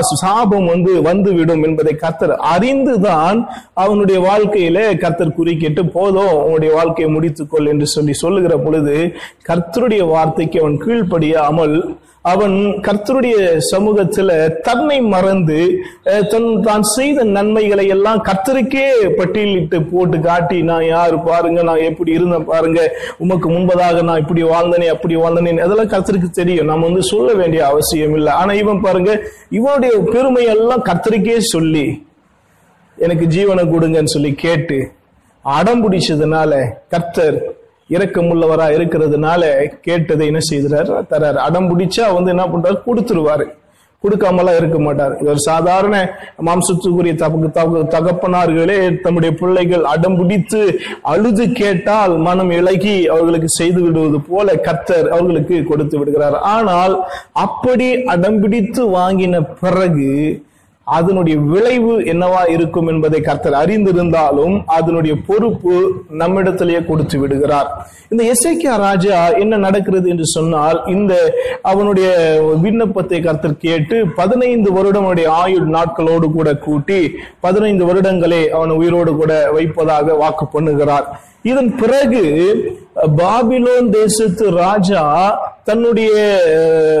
சாபம் 0.00 0.66
வந்து 0.66 1.02
வந்துவிடும் 1.02 1.62
என்பதை 1.62 1.94
கர்த்தர் 1.94 2.32
அறிந்துதான் 2.54 3.38
அவனுடைய 3.74 4.18
வாழ்க்கையில 4.20 4.98
கர்த்தர் 4.98 5.34
குறுக்கிட்டு 5.34 5.88
போதும் 5.88 6.34
உன்னுடைய 6.44 6.74
வாழ்க்கையை 6.74 7.14
முடித்துக்கொள் 7.14 7.68
என்று 7.68 7.86
சொல்லி 7.86 8.12
சொல்லுகிற 8.12 8.56
பொழுது 8.56 8.96
கர்த்தருடைய 9.48 10.04
வார்த்தைக்கு 10.08 10.60
அவன் 10.60 10.80
கீழ்ப்படியாமல் 10.84 11.76
அவன் 12.24 12.56
கர்த்தருடைய 12.86 13.36
சமூகத்துல 13.70 14.30
தன்னை 14.62 15.00
மறந்து 15.00 15.58
தன் 16.32 16.48
தான் 16.62 16.82
செய்த 16.82 17.24
நன்மைகளை 17.24 17.86
எல்லாம் 17.88 18.20
கர்த்தருக்கே 18.28 18.84
பட்டியலிட்டு 19.18 19.78
போட்டு 19.92 20.20
காட்டி 20.20 20.62
நான் 20.62 20.84
யாரு 20.86 21.18
பாருங்க 21.28 21.62
நான் 21.62 21.86
எப்படி 21.90 22.12
இருந்தேன் 22.12 22.44
பாருங்க 22.44 22.80
உமக்கு 23.18 23.48
முன்பதாக 23.50 24.02
நான் 24.02 24.18
இப்படி 24.18 24.42
வாழ்ந்தனே 24.42 24.86
அப்படி 24.86 25.16
வாழ்ந்தனே 25.16 25.54
அதெல்லாம் 25.66 25.92
கர்த்தருக்கு 25.94 26.30
தெரியும். 26.30 26.66
நம்ம 26.66 26.86
வந்து 26.86 27.02
சொல்ல 27.02 27.32
வேண்டிய 27.32 27.66
அவசியம் 27.66 28.14
இல்லை. 28.14 28.32
ஆனா 28.32 28.52
இவன் 28.52 28.80
பாருங்க 28.80 29.10
இவனுடைய 29.50 29.92
பெருமை 30.12 30.44
எல்லாம் 30.44 30.86
கர்த்தருக்கே 30.88 31.38
சொல்லி 31.54 31.86
எனக்கு 32.98 33.26
ஜீவனை 33.26 33.64
கொடுங்கன்னு 33.64 34.14
சொல்லி 34.16 34.34
கேட்டு 34.34 34.78
அடம் 35.44 35.82
பிடிச்சதுனால 35.84 36.52
கர்த்தர் 36.88 37.38
இரக்கமுள்ளவரா 37.90 38.66
இருக்கிறதுனால 38.76 39.42
கேட்டதை 39.80 40.26
என்ன 40.26 40.40
செய்கிறார்? 40.40 40.90
தரார். 41.10 41.40
அடம் 41.46 41.70
பிடிச்சா 41.70 42.14
வந்து 42.14 42.30
என்ன 42.30 42.44
பண்றாரு? 42.44 42.78
கொடுத்துருவாரு. 42.86 43.46
கொடுக்காமலாம் 44.04 44.56
இருக்க 44.56 44.78
மாட்டார். 44.78 45.14
இவர் 45.22 45.40
சாதாரண 45.46 45.96
மாம்சத்துக்குரிய 46.46 47.14
தகு 47.22 47.80
தகப்பனார்களே 47.94 49.00
தம்முடைய 49.00 49.36
பிள்ளைகள் 49.40 49.84
அடம் 49.84 50.16
பிடித்து 50.16 50.60
அழுது 51.02 51.52
கேட்டால் 51.52 52.16
மனம் 52.16 52.50
இலகி 52.50 53.08
அவர்களுக்கு 53.08 53.48
செய்து 53.48 53.80
விடுவது 53.82 54.20
போல 54.20 54.52
கத்தர் 54.52 55.08
அவர்களுக்கு 55.08 55.64
கொடுத்து 55.64 55.98
விடுகிறார். 55.98 56.38
ஆனால் 56.38 56.94
அப்படி 57.32 57.88
அடம் 58.04 58.40
பிடித்து 58.40 58.84
வாங்கின 58.88 59.46
பிறகு 59.60 60.08
அதனுடைய 60.98 61.36
விளைவு 61.52 61.94
என்னவா 62.12 62.42
இருக்கும் 62.54 62.88
என்பதை 62.92 63.20
கர்த்தர் 63.28 63.56
அறிந்திருந்தாலும் 63.62 64.56
அதனுடைய 64.78 65.14
பொறுப்பு 65.28 65.74
நம்மிடத்திலேயே 66.22 66.80
கொடுத்து 66.90 67.16
விடுகிறார். 67.22 67.70
இந்த 68.12 68.22
எஸ்ஐகே 68.32 68.72
ராஜா 68.86 69.18
என்ன 69.42 69.60
நடக்கிறது 69.66 70.06
என்று 70.14 70.26
சொன்னால் 70.36 70.78
இந்த 70.94 71.14
அவனுடைய 71.72 72.08
விண்ணப்பத்தை 72.64 73.20
கர்த்தர் 73.28 73.62
கேட்டு 73.66 73.98
பதினைந்து 74.20 74.70
வருடம் 74.76 75.06
அவனுடைய 75.06 75.30
ஆயுள் 75.42 75.68
நாட்களோடு 75.76 76.28
கூட 76.38 76.48
கூட்டி 76.66 77.00
பதினைந்து 77.46 77.84
வருடங்களே 77.90 78.42
அவன் 78.58 78.78
உயிரோடு 78.80 79.14
கூட 79.22 79.32
வைப்பதாக 79.56 80.16
வாக்கு 80.22 80.46
பண்ணுகிறார். 80.54 81.08
இதன் 81.44 81.76
பிறகு 81.76 82.22
பாபிலோன் 83.16 83.88
தேசத்து 83.90 84.50
ராஜா 84.56 85.02
தன்னுடைய 85.64 86.10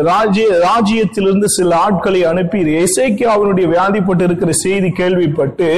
ராஜ்ய 0.02 0.46
ராஜ்யத்திலிருந்து 0.62 1.44
சில 1.48 1.76
ஆட்களை 1.76 2.24
அனுப்பி 2.24 2.58
இசைக்கு 2.78 3.28
அவனுடைய 3.28 3.68
வியாதிப்பட்டு 3.68 4.22
இருக்கிற 4.22 4.52
செய்தி 4.52 4.90
கேள்விப்பட்டு 4.90 5.68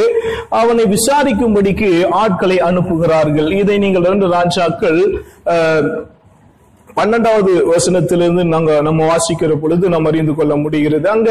அவனை 0.49 0.85
விசாரிக்கும்படிக்கு 0.87 1.91
ஆட்களை 2.15 2.57
அனுப்புகிறார்கள். 2.63 3.59
இதை 3.59 3.79
நீங்கள் 3.79 4.03
ரெண்டு 4.03 4.29
ராஜாக்கள் 4.31 5.01
பன்னெண்டாவது 6.97 7.53
வசனத்திலிருந்து 7.69 8.45
நாங்க 8.45 8.81
நம்ம 8.81 9.07
வாசிக்கிற 9.07 9.55
பொழுது 9.55 9.89
நாம் 9.89 10.05
அறிந்து 10.05 10.35
கொள்ள 10.35 10.57
முடிகிறது. 10.57 11.11
அங்க 11.11 11.31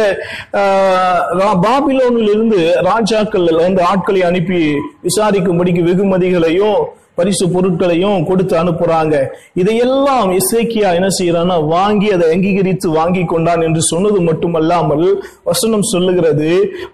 ஆஹ், 0.53 1.19
ரா- 1.39 1.59
பாபிலோனிலிருந்து 1.63 2.59
ராஜாக்கள் 2.83 3.55
வந்து 3.57 3.83
ஆட்களை 3.83 4.23
அனுப்பி 4.23 4.61
விசாரிக்கும்படிக்கு 5.03 5.83
வெகுமதிகளையும் 5.83 6.79
பரிசு 7.17 7.45
பொருட்களையும் 7.49 8.25
கொடுத்து 8.25 8.55
அனுப்புறாங்க. 8.57 9.15
இதையெல்லாம் 9.53 10.29
இசைக்கியா 10.31 10.89
என்ன 10.93 11.09
செய்யறான்னா 11.17 11.57
வாங்கி 11.67 12.07
அதை 12.11 12.27
அங்கீகரித்து 12.33 12.87
வாங்கி 12.89 13.23
கொண்டான் 13.25 13.61
என்று 13.61 13.81
சொன்னது 13.81 14.19
மட்டுமல்லாமல் 14.21 15.05
வசனம் 15.43 15.85
சொல்லுகிறது 15.91 16.49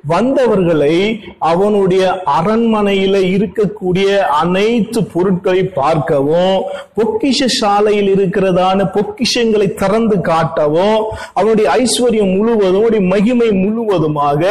வந்தவர்களை 0.08 0.96
அவனுடைய 1.52 2.04
அரண்மனையில 2.38 3.16
இருக்கக்கூடிய 3.36 4.08
அனைத்து 4.42 5.02
பொருட்களை 5.14 5.64
பார்க்கவும் 5.76 6.58
பொக்கிஷ 6.98 7.50
சாலையில் 7.60 8.12
இருக்கிறதான 8.16 8.90
பொக்கிஷங்களை 8.96 9.70
திறந்து 9.74 10.18
காட்டவும் 10.30 11.00
அவனுடைய 11.34 11.68
ஐஸ்வர்யம் 11.78 12.34
முழுவதும் 12.38 12.76
அவனுடைய 12.78 13.04
மகிமை 13.08 13.50
முழுவதுமாக 13.56 14.42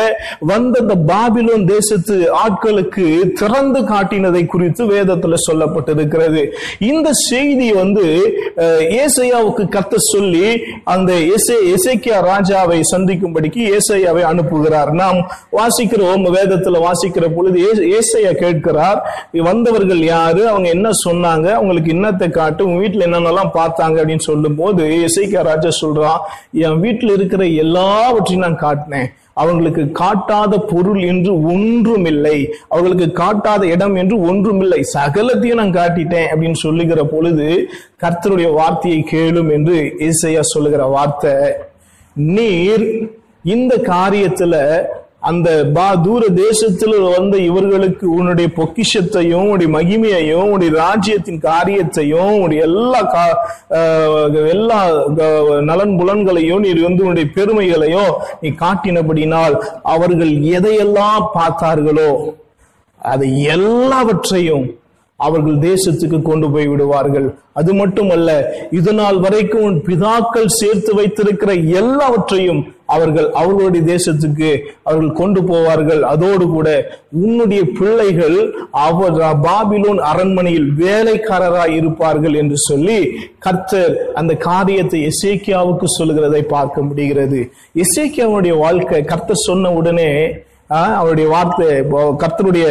வந்த 0.44 0.74
அந்த 0.78 0.94
பாபிலோன் 1.08 1.66
தேசத்து 1.66 2.16
ஆட்களுக்கு 2.42 3.06
திறந்து 3.34 3.80
காட்டினதை 3.90 4.42
குறித்து 4.46 4.82
வேதத்துல 4.86 5.38
சொல்லப்பட்டிருக்கிறது. 5.56 6.44
இந்த 6.92 7.08
செய்தி 7.28 7.68
வந்து 7.72 8.06
ஏசையாவுக்கு 9.02 9.64
கத்த 9.74 9.94
சொல்லி 10.12 10.46
அந்த 10.94 11.12
எசே 11.34 11.58
எசேக்கியா 11.74 12.18
ராஜாவை 12.30 12.80
சந்திக்கும்படிக்கு 12.92 13.60
ஏசையாவை 13.76 14.22
அனுப்புகிறார். 14.30 14.90
நாம் 15.02 15.18
வாசிக்கிறோம் 15.58 16.24
வேதத்துல 16.36 16.80
வாசிக்கிற 16.86 17.26
பொழுது 17.36 17.58
ஏசையா 17.98 18.32
கேட்கிறார் 18.42 19.00
வந்தவர்கள் 19.48 20.02
யாரு? 20.04 20.42
அவங்க 20.52 20.68
என்ன 20.76 20.88
சொன்னாங்க? 21.06 21.46
அவங்களுக்கு 21.58 21.90
என்னத்தை 21.96 22.28
காட்டு 22.30 22.66
உங்க 22.66 22.78
வீட்டுல 22.82 23.06
என்னென்னலாம் 23.08 23.52
பார்த்தாங்க? 23.58 23.96
அப்படின்னு 24.02 24.28
சொல்லும் 24.30 24.58
போது 24.60 24.84
எசேக்கியா 25.06 25.42
ராஜா 25.50 25.70
சொல்றான் 25.82 26.20
என் 26.66 26.80
வீட்டுல 26.84 27.14
இருக்கிற 27.18 27.44
எல்லாவற்றையும் 27.64 28.44
நான் 28.46 28.64
காட்டினேன். 28.66 29.08
அவங்களுக்கு 29.36 29.84
காட்டாத 30.00 30.58
பொருள் 30.72 31.00
என்று 31.12 31.32
ஒன்றுமில்லை. 31.52 32.36
அவர்களுக்கு 32.68 33.08
காட்டாத 33.22 33.62
இடம் 33.74 33.96
என்று 34.02 34.16
ஒன்றுமில்லை. 34.20 34.80
சகலத்தையும் 34.94 35.60
நான் 35.60 35.78
காட்டிட்டேன் 35.78 36.30
அப்படின்னு 36.32 36.58
சொல்லுகிற 36.64 37.00
பொழுது 37.04 37.48
கர்த்தருடைய 38.02 38.50
வார்த்தையை 38.52 39.00
கேளும் 39.10 39.50
என்று 39.56 39.78
இசையா 40.08 40.44
சொல்லுகிற 40.52 40.84
வார்த்தை. 40.96 41.34
நீர் 42.16 42.86
இந்த 43.54 43.72
காரியத்துல 43.92 44.54
அந்த 45.26 45.64
பா 45.72 45.94
தூர 45.94 46.28
தேசத்தில் 46.36 46.98
வந்த 47.08 47.36
இவர்களுக்கு 47.38 48.10
உன்னுடைய 48.10 48.48
பொக்கிஷத்தையும் 48.56 49.42
உன்னுடைய 49.42 49.70
மகிமையையும் 49.76 50.42
உன்னுடைய 50.42 50.72
ராஜ்யத்தின் 50.76 51.38
காரியத்தையும் 51.40 52.32
உன்னுடைய 52.32 52.62
எல்லா 52.62 53.00
கா- 53.14 53.38
எல்லா 54.48 54.78
க- 55.14 55.30
நலன் 55.60 55.98
புலன்களையும் 55.98 56.58
நீ 56.58 56.72
வந்து 56.80 57.02
உன்னுடைய 57.02 57.30
பெருமைகளையும் 57.34 58.12
நீ 58.40 58.48
காட்டினபடினால் 58.60 59.56
அவர்கள் 59.82 60.30
எதையெல்லாம் 60.52 61.26
பார்த்தார்களோ 61.34 62.10
அதை 63.00 63.42
எல்லாவற்றையும் 63.48 64.66
அவர்கள் 65.20 65.58
தேசத்துக்கு 65.58 66.22
கொண்டு 66.22 66.50
போய் 66.50 66.66
விடுவார்கள். 66.66 67.26
அது 67.52 67.74
மட்டுமல்ல 67.74 68.30
இது 68.70 68.92
நாள் 68.92 69.18
வரைக்கும் 69.18 69.62
உன் 69.62 69.82
பிதாக்கள் 69.82 70.46
சேர்த்து 70.46 70.94
வைத்திருக்கிற 70.94 71.52
எல்லாவற்றையும் 71.52 72.60
அவர்கள் 72.86 73.28
அவர்களுடைய 73.32 73.82
தேசத்துக்கு 73.94 74.50
அவர்கள் 74.82 75.12
கொண்டு 75.12 75.40
போவார்கள். 75.40 76.00
அதோடு 76.00 76.46
கூட 76.46 76.68
உன்னுடைய 77.24 77.62
பிள்ளைகள் 77.78 78.38
அவர் 78.70 79.16
பாபிலோன் 79.46 80.00
அரண்மனையில் 80.10 80.68
வேலைக்காரராய் 80.78 81.74
இருப்பார்கள் 81.76 82.34
என்று 82.34 82.56
சொல்லி 82.56 82.98
கர்த்தர் 83.38 84.12
அந்த 84.14 84.34
காரியத்தை 84.34 85.00
எசேக்கியாவுக்கு 85.10 85.84
சொல்லுகிறதை 85.98 86.42
பார்க்க 86.42 86.82
முடிகிறது. 86.82 87.50
எசேக்கியாவுடைய 87.84 88.58
வாழ்க்கை 88.58 89.04
கர்த்தர் 89.04 89.46
சொன்ன 89.48 89.72
உடனே 89.72 90.10
அவருடைய 90.68 91.26
வார்த்தை 91.34 91.66
கர்த்தருடைய 92.22 92.66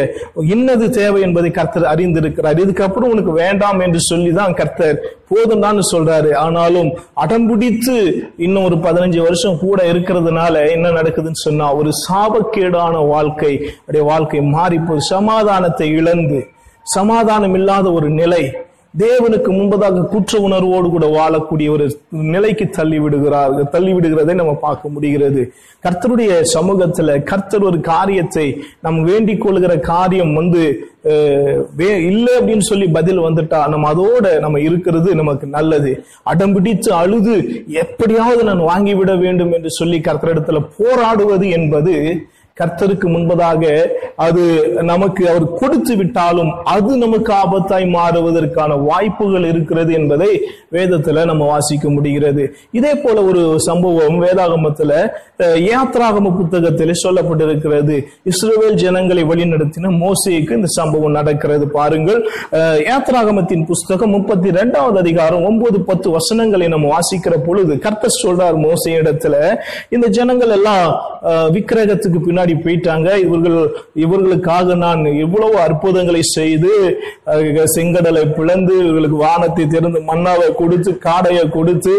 இன்னது 0.55 0.85
தேவை 0.99 1.19
என்பதை 1.27 1.49
கர்த்தர் 1.51 1.85
அறிந்திருக்கிறார். 1.93 2.59
இதுக்கப்புறம் 2.63 3.13
உனக்கு 3.15 3.33
வேண்டாம் 3.41 3.79
என்று 3.79 3.99
சொல்லி 4.09 4.31
தான் 4.39 4.57
கர்த்தர் 4.59 4.97
போதும் 5.31 5.63
தான் 5.65 5.79
சொல்றாரு. 5.91 6.31
ஆனாலும் 6.45 6.89
அடம்பிடித்து 7.23 7.95
இன்னும் 8.45 8.67
ஒரு 8.69 8.77
பதினஞ்சு 8.87 9.21
வருஷம் 9.27 9.61
கூட 9.65 9.79
இருக்கிறதுனால 9.93 10.65
என்ன 10.75 10.91
நடக்குதுன்னு 10.99 11.45
சொன்னா 11.47 11.69
ஒரு 11.79 11.91
சாபக்கேடான 12.05 13.05
வாழ்க்கை 13.13 13.53
அவருடைய 13.61 14.05
வாழ்க்கை 14.11 14.41
மாறிப்போ 14.57 14.97
சமாதானத்தை 15.13 15.89
இழந்து 16.01 16.41
சமாதானம் 16.97 17.55
இல்லாத 17.59 17.91
ஒரு 17.91 18.09
நிலை 18.21 18.43
தேவனுக்கு 18.97 19.49
முன்பதாக 19.49 20.05
குற்ற 20.05 20.39
உணர்வோடு 20.39 20.89
கூட 20.89 21.05
வாழக்கூடிய 21.07 21.69
ஒரு 21.69 21.85
நிலைக்கு 22.09 22.69
தள்ளி 22.69 22.99
விடுகிறார் 22.99 23.69
தள்ளி 23.69 23.93
விடுகிறதை 23.93 24.33
நம்ம 24.33 24.53
பார்க்க 24.53 24.89
முடிகிறது. 24.89 25.53
கர்த்தருடைய 25.83 26.41
சமூகத்துல 26.53 27.23
கர்த்தர் 27.23 27.63
ஒரு 27.63 27.81
காரியத்தை 27.81 28.45
நம் 28.81 29.03
வேண்டிக் 29.03 29.41
கொள்கிற 29.41 29.77
காரியம் 29.79 30.33
வந்து 30.33 30.61
வே- 31.77 32.05
இல்லை 32.05 32.33
அப்படின்னு 32.39 32.59
சொல்லி 32.59 32.87
பதில் 32.87 33.19
வந்துட்டா 33.19 33.67
நம்ம 33.67 33.93
அதோட 33.93 34.39
நம்ம 34.39 34.59
இருக்கிறது 34.59 35.15
நமக்கு 35.15 35.47
நல்லது. 35.47 35.91
அடம்பிடித்து 36.25 36.89
அழுது 36.89 37.35
எப்படியாவது 37.67 38.43
நான் 38.43 38.61
வாங்கிவிட 38.61 39.19
வேண்டும் 39.19 39.51
என்று 39.51 39.71
சொல்லி 39.71 39.99
கர்த்தரிடத்துல 39.99 40.65
போராடுவது 40.77 41.49
என்பது 41.49 41.93
கர்த்தருக்கு 42.57 43.07
முன்பதாக 43.09 43.63
அது 44.25 44.43
நமக்கு 44.85 45.23
அவர் 45.29 45.45
கொடுத்து 45.53 45.93
விட்டாலும் 45.95 46.51
அது 46.67 46.91
நமக்கு 46.97 47.31
ஆபத்தாய் 47.35 47.87
மாறுவதற்கான 47.95 48.73
வாய்ப்புகள் 48.85 49.45
இருக்கிறது 49.49 49.91
என்பதை 49.93 50.29
வேதத்துல 50.71 51.25
நம்ம 51.25 51.43
வாசிக்க 51.47 51.85
முடிகிறது. 51.89 52.43
இதே 52.71 52.93
போல 52.97 53.17
ஒரு 53.23 53.41
சம்பவம் 53.65 54.17
வேதாகமத்துல 54.23 54.91
யாத்ராகம 55.65 56.31
புத்தகத்தில் 56.37 56.93
சொல்லப்பட்டிருக்கிறது. 57.01 57.97
இஸ்ரோவேல் 58.31 58.79
ஜனங்களை 58.81 59.23
வழிநடத்தின 59.25 59.91
மோசேக்கு 59.99 60.57
இந்த 60.57 60.69
சம்பவம் 60.75 61.17
நடக்கிறது. 61.17 61.43
பாருங்கள் 61.71 62.21
யாத்ராகமத்தின் 62.87 63.67
புஸ்தகம் 63.69 64.15
முப்பத்தி 64.15 64.49
ரெண்டாவது 64.57 64.97
அதிகாரம் 64.99 65.45
ஒன்பது 65.45 65.77
பத்து 65.85 66.07
வசனங்களை 66.15 66.69
நம்ம 66.69 66.93
வாசிக்கிற 66.93 67.35
பொழுது 67.45 67.75
கர்த்தர் 67.79 68.19
சொல்றார் 68.19 68.57
மோசே 68.63 68.93
இடத்துல 69.01 69.35
இந்த 69.91 70.07
ஜனங்கள் 70.15 70.53
எல்லாம் 70.53 70.87
அஹ், 71.29 71.47
விக்கிரகத்துக்கு 71.55 72.19
பின்னாடி 72.21 72.44
போயிட்டாங்க. 72.53 73.07
இவர்கள் 73.25 73.57
இவர்களுக்காக 74.03 74.75
நான் 74.83 75.01
இவ்வளவு 75.25 75.57
அற்புதங்களை 75.65 76.21
செய்து 76.37 76.71
செங்கடலை 77.75 78.23
பிளந்து 78.37 78.73
இவர்களுக்கு 78.83 79.19
வானத்தை 79.25 79.65
திறந்து 79.73 80.01
மண்ணாவை 80.09 80.47
கொடுத்து 80.61 80.91
காடையை 81.07 81.45
கொடுத்து 81.57 81.93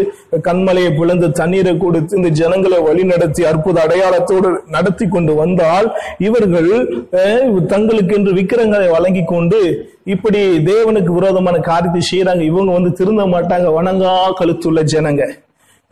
கண்மலையை 0.48 0.90
பிளந்து 0.98 1.30
தண்ணீரை 1.40 1.74
கொடுத்து 1.84 2.18
இந்த 2.20 2.30
ஜனங்களை 2.40 2.78
வழிநடத்தி 2.88 3.44
அற்புத 3.50 3.80
அடையாளத்தோடு 3.86 4.50
நடத்தி 4.76 5.08
கொண்டு 5.16 5.34
வந்தால் 5.42 5.88
இவர்கள் 6.28 6.70
தங்களுக்கு 7.72 7.96
தங்களுக்கென்று 7.96 8.32
விக்கிரங்களை 8.38 8.88
வழங்கி 8.94 9.22
கொண்டு 9.24 9.58
இப்படி 10.14 10.40
தேவனுக்கு 10.68 11.12
விரோதமான 11.16 11.56
காரியத்தை 11.68 12.02
செய்யறாங்க 12.10 12.42
இவங்க 12.50 12.70
வந்து 12.76 12.92
திருந்த 13.00 13.22
மாட்டாங்க. 13.34 13.68
வணங்கா 13.78 14.12
கழுத்துள்ள 14.40 14.80
ஜனங்க. 14.94 15.24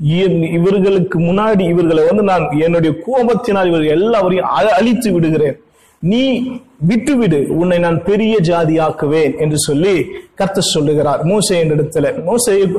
இவர்களுக்கு 0.00 1.18
முன்னாடி 1.18 1.68
இவர்களை 1.68 2.04
வந்து 2.06 2.22
நான் 2.22 2.60
என்னுடைய 2.60 2.96
கோபத்தினால் 3.06 3.66
இவர்கள் 3.66 3.86
எல்லாவரையும் 3.86 4.46
அ- 4.46 4.74
அழித்து 4.74 5.12
விடுகிறேன். 5.12 5.58
நீ 5.98 6.50
விட்டுவிடு. 6.78 7.46
உன்னை 7.48 7.78
நான் 7.78 8.04
பெரிய 8.04 8.38
ஜாதியாக்குவேன் 8.42 9.38
என்று 9.38 9.58
சொல்லி 9.58 10.06
கர்த்தர் 10.34 10.62
சொல்லுகிறார் 10.62 11.24
மோசை 11.24 11.58
என்ற 11.58 11.74
இடத்துல. 11.74 12.14
மோசை 12.26 12.76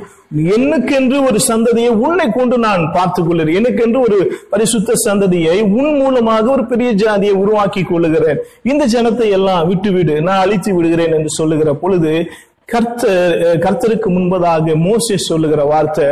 எனக்கென்று 0.56 1.24
ஒரு 1.24 1.40
சந்ததியை 1.48 1.88
உன்னை 1.88 2.28
கொண்டு 2.32 2.58
நான் 2.58 2.92
பார்த்துக் 2.94 3.28
கொள்கிறேன் 3.28 3.56
எனக்கென்று 3.56 4.00
ஒரு 4.00 4.34
பரிசுத்த 4.50 4.94
சந்ததியை 5.10 5.62
உன் 5.62 5.98
மூலமாக 5.98 6.52
ஒரு 6.52 6.66
பெரிய 6.66 6.92
ஜாதியை 6.92 7.36
உருவாக்கி 7.36 7.84
கொள்ளுகிறேன். 7.84 8.38
இந்த 8.64 8.88
ஜனத்தை 8.88 9.32
எல்லாம் 9.32 9.68
விட்டுவிடு. 9.68 10.22
நான் 10.22 10.40
அழித்து 10.40 10.76
விடுகிறேன் 10.76 11.14
என்று 11.14 11.30
சொல்லுகிற 11.30 11.74
பொழுது 11.74 12.26
கர்த்தர் 12.66 13.38
கர்த்தருக்கு 13.38 14.10
முன்பதாக 14.10 14.76
மோசே 14.76 15.18
சொல்லுகிற 15.18 15.64
வார்த்தை 15.64 16.06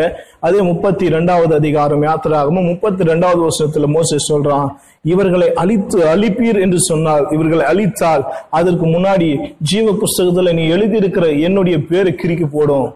அதே 0.45 0.62
முப்பத்தி 0.62 1.05
இரண்டாவது 1.05 1.53
அதிகாரம் 1.55 2.01
யாத்திராகமும் 2.03 2.69
முப்பத்தி 2.69 3.03
ரெண்டாவது 3.03 3.41
வருஷத்துல 3.45 3.88
மோசி 3.95 4.17
சொல்றான் 4.29 4.67
இவர்களை 5.03 5.53
அழித்து 5.53 6.00
அழிப்பீர் 6.05 6.59
என்று 6.59 6.79
சொன்னால் 6.79 7.25
இவர்களை 7.31 7.65
அழித்தால் 7.65 8.23
அதற்கு 8.50 8.85
முன்னாடி 8.85 9.29
ஜீவ 9.62 9.93
புஸ்தகத்துல 9.93 10.53
நீ 10.53 10.65
எழுதியிருக்கிற 10.71 11.39
என்னுடைய 11.41 11.77
பேரு 11.89 12.12
கிறுக்கி 12.12 12.47
போடும். 12.51 12.89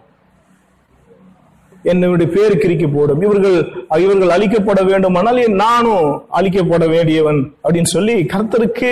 என்னுடைய 1.92 2.28
பேர் 2.36 2.54
கிறுக்கி 2.64 2.88
போடும். 2.94 3.22
இவர்கள் 3.26 3.58
இவர்கள் 4.04 4.34
அழிக்கப்பட 4.36 4.80
வேண்டுமானால் 4.90 5.42
என் 5.46 5.58
நானும் 5.64 6.08
அழிக்கப்பட 6.38 6.86
வேண்டியவன் 6.94 7.40
அப்படின்னு 7.64 7.92
சொல்லி 7.96 8.16
கர்த்தருக்கு 8.34 8.92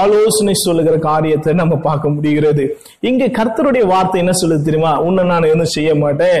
ஆலோசனை 0.00 0.54
சொல்லுகிற 0.64 0.96
காரியத்தை 1.08 1.54
நம்ம 1.62 1.78
பார்க்க 1.88 2.14
முடிகிறது. 2.16 2.64
இங்க 3.10 3.30
கர்த்தருடைய 3.38 3.84
வார்த்தை 3.92 4.20
என்ன 4.24 4.34
சொல்லுது 4.42 4.66
தெரியுமா? 4.68 4.92
உன்னை 5.06 5.24
நான் 5.32 5.48
எதுவும் 5.50 5.74
செய்ய 5.76 5.90
மாட்டேன். 6.02 6.38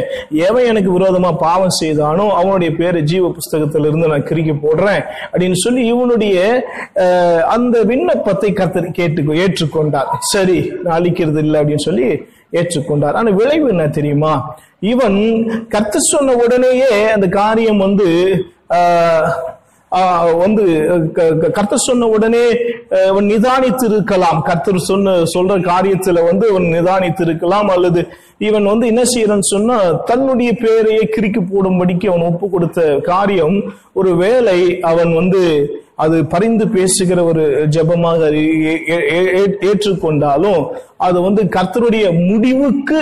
எவன் 0.48 0.68
எனக்கு 0.72 0.90
விரோதமா 0.98 1.32
பாவம் 1.46 1.76
செய்தானோ 1.80 2.26
அவனுடைய 2.40 2.72
பேரை 2.80 3.02
ஜீவ 3.12 3.32
புஸ்தகத்திலிருந்து 3.38 4.12
நான் 4.12 4.28
கிறுக்கி 4.30 4.56
போடுறேன் 4.66 5.02
அப்படின்னு 5.32 5.58
சொல்லி 5.64 5.82
இவனுடைய 5.94 6.36
அந்த 7.56 7.76
விண்ணப்பத்தை 7.92 8.52
கர்த்தர் 8.60 8.96
கேட்டு 9.00 9.22
ஏற்றுக்கொண்டார். 9.44 10.10
சரி 10.34 10.58
நான் 10.82 10.96
அழிக்கிறது 10.98 11.42
இல்லை 11.46 11.58
அப்படின்னு 11.62 11.88
சொல்லி 11.88 12.08
ஏற்றுக்கொண்டார். 12.58 13.16
ஆனா 13.18 13.30
விளைவு 13.38 13.66
என்ன 13.72 13.84
தெரியுமா? 13.96 14.32
இவன் 14.82 15.18
கத்து 15.70 15.98
சொன்ன 16.06 16.34
உடனேயே 16.36 16.90
அந்த 17.12 17.26
காரியம் 17.36 17.78
வந்து 17.78 18.08
வந்து 20.38 20.62
க- 21.14 21.34
க- 21.34 21.50
கர்த்தர் 21.50 21.84
சொன்ன 21.84 22.06
உடனே 22.06 22.42
அவன் 23.08 23.26
நிதானித்து 23.30 23.84
இருக்கலாம் 23.86 24.40
கர்த்தர் 24.42 24.78
சொன்ன 24.84 25.14
சொல்ற 25.34 25.54
காரியத்துல 25.64 26.24
வந்து 26.24 26.46
அவன் 26.50 26.66
நிதானித்து 26.72 27.22
இருக்கலாம் 27.22 27.68
அல்லது 27.68 28.00
இவன் 28.40 28.64
வந்து 28.64 28.86
என்ன 28.86 29.02
செய்யறன்னு 29.12 29.48
சொன்னா 29.48 29.76
தன்னுடைய 30.04 30.52
பேரையே 30.62 31.04
கிறுக்கி 31.08 31.42
போடும்படிக்கு 31.44 32.08
அவன் 32.08 32.22
ஒப்பு 32.22 32.48
கொடுத்த 32.48 32.80
காரியம் 33.04 33.56
ஒரு 33.92 34.12
வேலை 34.16 34.58
அவன் 34.84 35.12
வந்து 35.14 35.42
அது 35.96 36.16
பரிந்து 36.26 36.64
பேசுகிற 36.68 37.24
ஒரு 37.24 37.44
ஜெபமாக 37.70 38.30
ஏற்றுக்கொண்டாலும் 39.62 40.60
அது 40.98 41.20
வந்து 41.20 41.42
கர்த்தருடைய 41.52 42.06
முடிவுக்கு 42.26 42.98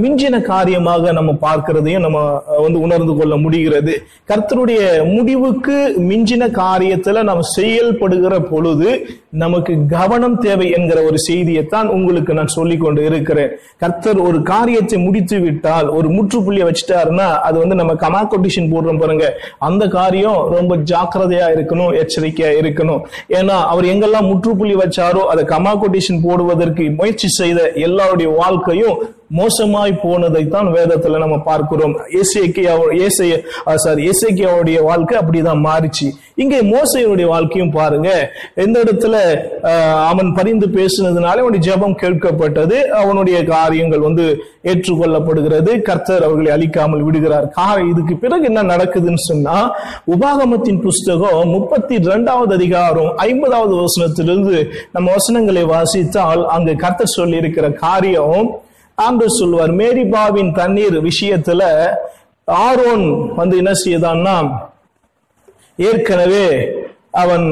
மிஞ்சின 0.00 0.40
காரியமாக 0.40 1.12
நம்ம 1.12 1.30
பார்க்கிறதையும் 1.44 2.04
நம்ம 2.06 2.18
வந்து 2.64 2.80
உணர்ந்து 2.80 3.14
கொள்ள 3.16 3.36
முடிகிறது. 3.36 3.92
கர்த்தருடைய 4.30 4.80
முடிவுக்கு 5.14 5.76
மிஞ்சின 6.10 6.48
காரியத்துல 6.60 7.22
நம்ம 7.22 7.46
செயல்படுகிற 7.56 8.34
பொழுது 8.50 8.90
நமக்கு 9.42 9.72
கவனம் 9.86 10.38
தேவை 10.38 10.70
என்கிற 10.76 10.98
ஒரு 11.08 11.18
செய்தியைத்தான் 11.28 11.88
உங்களுக்கு 11.96 12.32
நான் 12.38 12.54
சொல்லிக் 12.56 12.80
கொண்டு 12.80 13.04
இருக்கிறேன். 13.04 13.50
கர்த்தர் 13.82 14.20
ஒரு 14.28 14.42
காரியத்தை 14.42 14.98
முடித்து 15.06 15.40
விட்டால் 15.40 15.88
ஒரு 15.88 16.08
முற்றுப்புள்ளியை 16.08 16.66
வச்சுட்டாருன்னா 16.68 17.28
அது 17.48 17.58
வந்து 17.58 17.74
நம்ம 17.74 17.94
கமா 18.04 18.22
கொட்டிஷன் 18.32 18.72
போடுறோம் 18.74 19.02
பாருங்க. 19.02 19.26
அந்த 19.58 19.88
காரியம் 19.88 20.40
ரொம்ப 20.56 20.76
ஜாக்கிரதையா 20.92 21.48
இருக்கணும் 21.56 21.92
எச்சரிக்கையா 22.02 22.52
இருக்கணும். 22.62 23.02
ஏன்னா 23.38 23.58
அவர் 23.74 23.84
எங்கெல்லாம் 23.84 24.30
முற்றுப்புள்ளி 24.30 24.74
வச்சாரோ 24.84 25.24
அதை 25.34 25.44
கமா 25.54 25.74
கொட்டிஷன் 25.84 26.24
போடுவதற்கு 26.26 26.90
முயற்சி 26.90 27.28
செய்த 27.40 27.72
எல்லாருடைய 27.88 28.30
வாழ்க்கையும் 28.40 29.16
மோசமாய் 29.36 29.92
போனதைத்தான் 30.02 30.68
வேதத்துல 30.76 31.18
நம்ம 31.18 31.36
பார்க்கிறோம். 31.38 31.94
சாரி 33.84 34.02
இசைக்கியாவுடைய 34.10 34.78
வாழ்க்கை 34.82 35.16
அப்படிதான் 35.18 35.64
மாறிச்சு. 35.66 36.06
இங்கே 36.42 36.60
மோசையுடைய 36.72 37.26
வாழ்க்கையும் 37.26 37.70
பாருங்க. 37.70 38.10
எந்த 38.54 38.76
இடத்துல 38.84 39.16
அவன் 40.10 40.30
பரிந்து 40.34 40.66
பேசினதுனால 40.66 41.42
அவனுடைய 41.42 41.62
ஜெபம் 41.68 41.98
கேட்கப்பட்டது. 42.02 42.76
அவனுடைய 43.00 43.38
காரியங்கள் 43.44 44.06
வந்து 44.08 44.26
ஏற்றுக்கொள்ளப்படுகிறது. 44.70 45.72
கர்த்தர் 45.88 46.26
அவர்களை 46.28 46.52
அழிக்காமல் 46.56 47.04
விடுகிறார். 47.08 47.48
கார 47.48 47.76
இதுக்கு 47.90 48.16
பிறகு 48.16 48.44
என்ன 48.44 48.62
நடக்குதுன்னு 48.62 49.22
சொன்னா 49.30 49.56
உபாகமத்தின் 50.14 50.80
புஸ்தகம் 50.86 51.48
முப்பத்தி 51.48 51.94
இரண்டாவது 51.94 52.54
அதிகாரம் 52.54 53.10
ஐம்பதாவது 53.16 53.74
வசனத்திலிருந்து 53.84 54.56
நம்ம 54.92 55.10
வசனங்களை 55.10 55.64
வாசித்தால் 55.74 56.42
அங்கு 56.46 56.74
கர்த்தர் 56.76 57.16
சொல்லி 57.18 57.36
இருக்கிற 57.36 57.68
காரியம் 57.84 58.48
ஆண்டு 59.04 59.24
சொல்வார் 59.30 59.72
மேரிபாவின் 59.80 60.52
தண்ணீர் 60.52 60.96
விஷயத்துல 61.08 61.62
ஆரோன் 62.48 63.04
வந்து 63.36 63.56
என்ன 63.56 63.72
செய்தான்னா 63.84 64.36
ஏற்கனவே 65.76 66.46
அவன் 67.10 67.46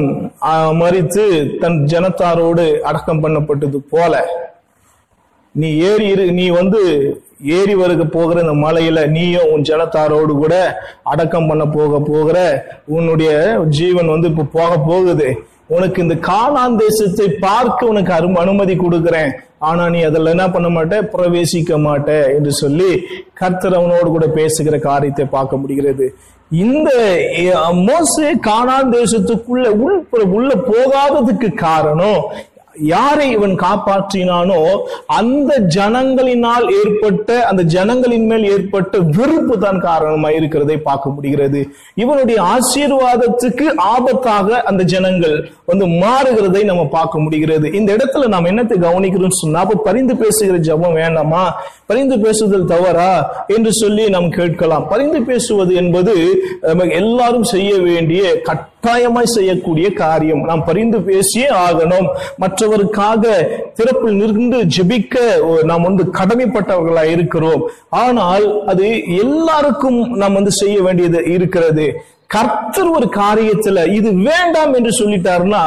மறித்து 0.81 1.23
தன் 1.59 1.77
ஜனத்தாரோடு 1.91 2.65
அடக்கம் 2.79 3.21
பண்ணப்பட்டது 3.23 3.77
போல. 3.93 4.13
நீ 5.55 5.69
ஏறி 5.77 6.07
இரு 6.07 6.25
நீ 6.31 6.45
வந்து 6.49 6.81
ஏறி 7.57 7.75
வருக 7.75 8.03
போகிற 8.05 8.41
இந்த 8.41 8.55
மலையில 8.65 8.99
நீயும் 9.07 9.49
உன் 9.53 9.61
ஜனத்தாரோடு 9.61 10.33
கூட 10.37 10.55
அடக்கம் 11.03 11.47
பண்ண 11.47 11.65
போக 11.67 11.99
போகிற 11.99 12.37
உன்னுடைய 12.87 13.31
ஜீவன் 13.77 14.07
வந்து 14.07 14.27
இப்ப 14.27 14.47
போக 14.57 14.71
போகுது. 14.89 15.29
உனக்கு 15.75 16.01
இந்த 16.05 16.15
காணான் 16.29 16.75
தேசத்தை 16.83 17.27
பார்க்க 17.47 17.91
உனக்கு 17.91 18.11
அரு 18.13 18.27
அனுமதி 18.43 18.75
கொடுக்கிறேன். 18.75 19.31
ஆனா 19.69 19.83
நீ 19.93 19.99
அதில் 20.09 20.31
என்ன 20.33 20.45
பண்ண 20.51 20.67
மாட்டே? 20.75 20.97
பிரவேசிக்க 21.13 21.77
மாட்ட 21.85 22.09
என்று 22.35 22.51
சொல்லி 22.61 22.89
கர்த்தர் 23.33 23.77
அவனோடு 23.79 24.09
கூட 24.15 24.27
பேசுகிற 24.39 24.77
காரியத்தை 24.89 25.25
பார்க்க 25.35 25.61
முடிகிறது. 25.61 26.07
இந்த 26.65 26.89
மோசே 27.87 28.29
காணான் 28.49 28.93
தேசத்துக்குள்ள 28.97 29.67
உள் 29.85 29.97
உள்ள 30.37 30.51
போகாததுக்கு 30.69 31.49
காரணம் 31.65 32.21
யாரை 32.81 33.31
இவன் 33.31 33.59
காப்பாற்றினானோ 33.59 34.77
அந்த 35.05 35.59
ஜனங்களினால் 35.75 36.85
ஏற்பட்ட 36.85 37.45
அந்த 37.45 37.63
ஜனங்களின் 37.63 38.25
மேல் 38.25 38.43
ஏற்பட்ட 38.43 38.97
வெறுப்பு 38.99 39.57
தான் 39.57 39.79
காரணமா 39.79 40.29
இருக்கிறதை 40.29 40.77
பார்க்க 40.77 41.09
முடிகிறது. 41.09 41.69
இவனுடைய 41.95 42.41
ஆசீர்வாதத்துக்கு 42.41 43.65
ஆபத்தாக 43.97 44.49
அந்த 44.49 44.83
ஜனங்கள் 44.83 45.49
வந்து 45.65 45.85
மாறுகிறதை 45.85 46.63
நம்ம 46.63 46.85
பார்க்க 46.85 47.19
முடிகிறது. 47.19 47.73
இந்த 47.73 47.95
இடத்துல 47.95 48.27
நாம் 48.27 48.45
என்னத்தை 48.45 48.75
கவனிக்கிறோம்னு 48.77 49.41
சொன்னா 49.41 49.59
அப்ப 49.59 49.75
பரிந்து 49.75 50.15
பேசுகிற 50.15 50.57
ஜெபம் 50.57 50.93
வேண்டாமா? 50.93 51.61
பரிந்து 51.85 52.19
பேசுதல் 52.19 52.65
தவறா? 52.65 53.43
என்று 53.47 53.73
சொல்லி 53.73 54.09
நாம் 54.09 54.29
கேட்கலாம். 54.29 54.87
பரிந்து 54.87 55.21
பேசுவது 55.21 55.75
என்பது 55.75 56.43
நம்ம 56.61 56.83
எல்லாரும் 56.83 57.43
செய்ய 57.43 57.77
வேண்டிய 57.77 58.41
கட்டாயமாய் 58.81 59.23
செய்யக்கூடிய 59.23 59.93
காரியம். 59.93 60.43
நாம் 60.43 60.65
பரிந்து 60.65 61.01
பேசியே 61.01 61.47
ஆகணும். 61.49 62.07
மற்றவருக்காக 62.39 63.25
திறப்பில் 63.75 64.17
நின்று 64.19 64.65
ஜெபிக்க 64.77 65.17
நாம் 65.63 65.81
வந்து 65.81 66.03
கடமைப்பட்டவர்களா 66.03 67.03
இருக்கிறோம். 67.03 67.69
ஆனால் 67.89 68.65
அது 68.65 69.03
எல்லாருக்கும் 69.17 70.15
நாம் 70.15 70.33
வந்து 70.33 70.51
செய்ய 70.51 70.81
வேண்டியது 70.81 71.25
இருக்கிறது. 71.25 72.01
கர்த்தர் 72.35 72.89
ஒரு 72.97 73.07
காரியத்துல 73.19 73.83
இது 73.97 74.09
வேண்டாம் 74.29 74.73
என்று 74.77 74.91
சொல்லிட்டாருன்னா 74.99 75.61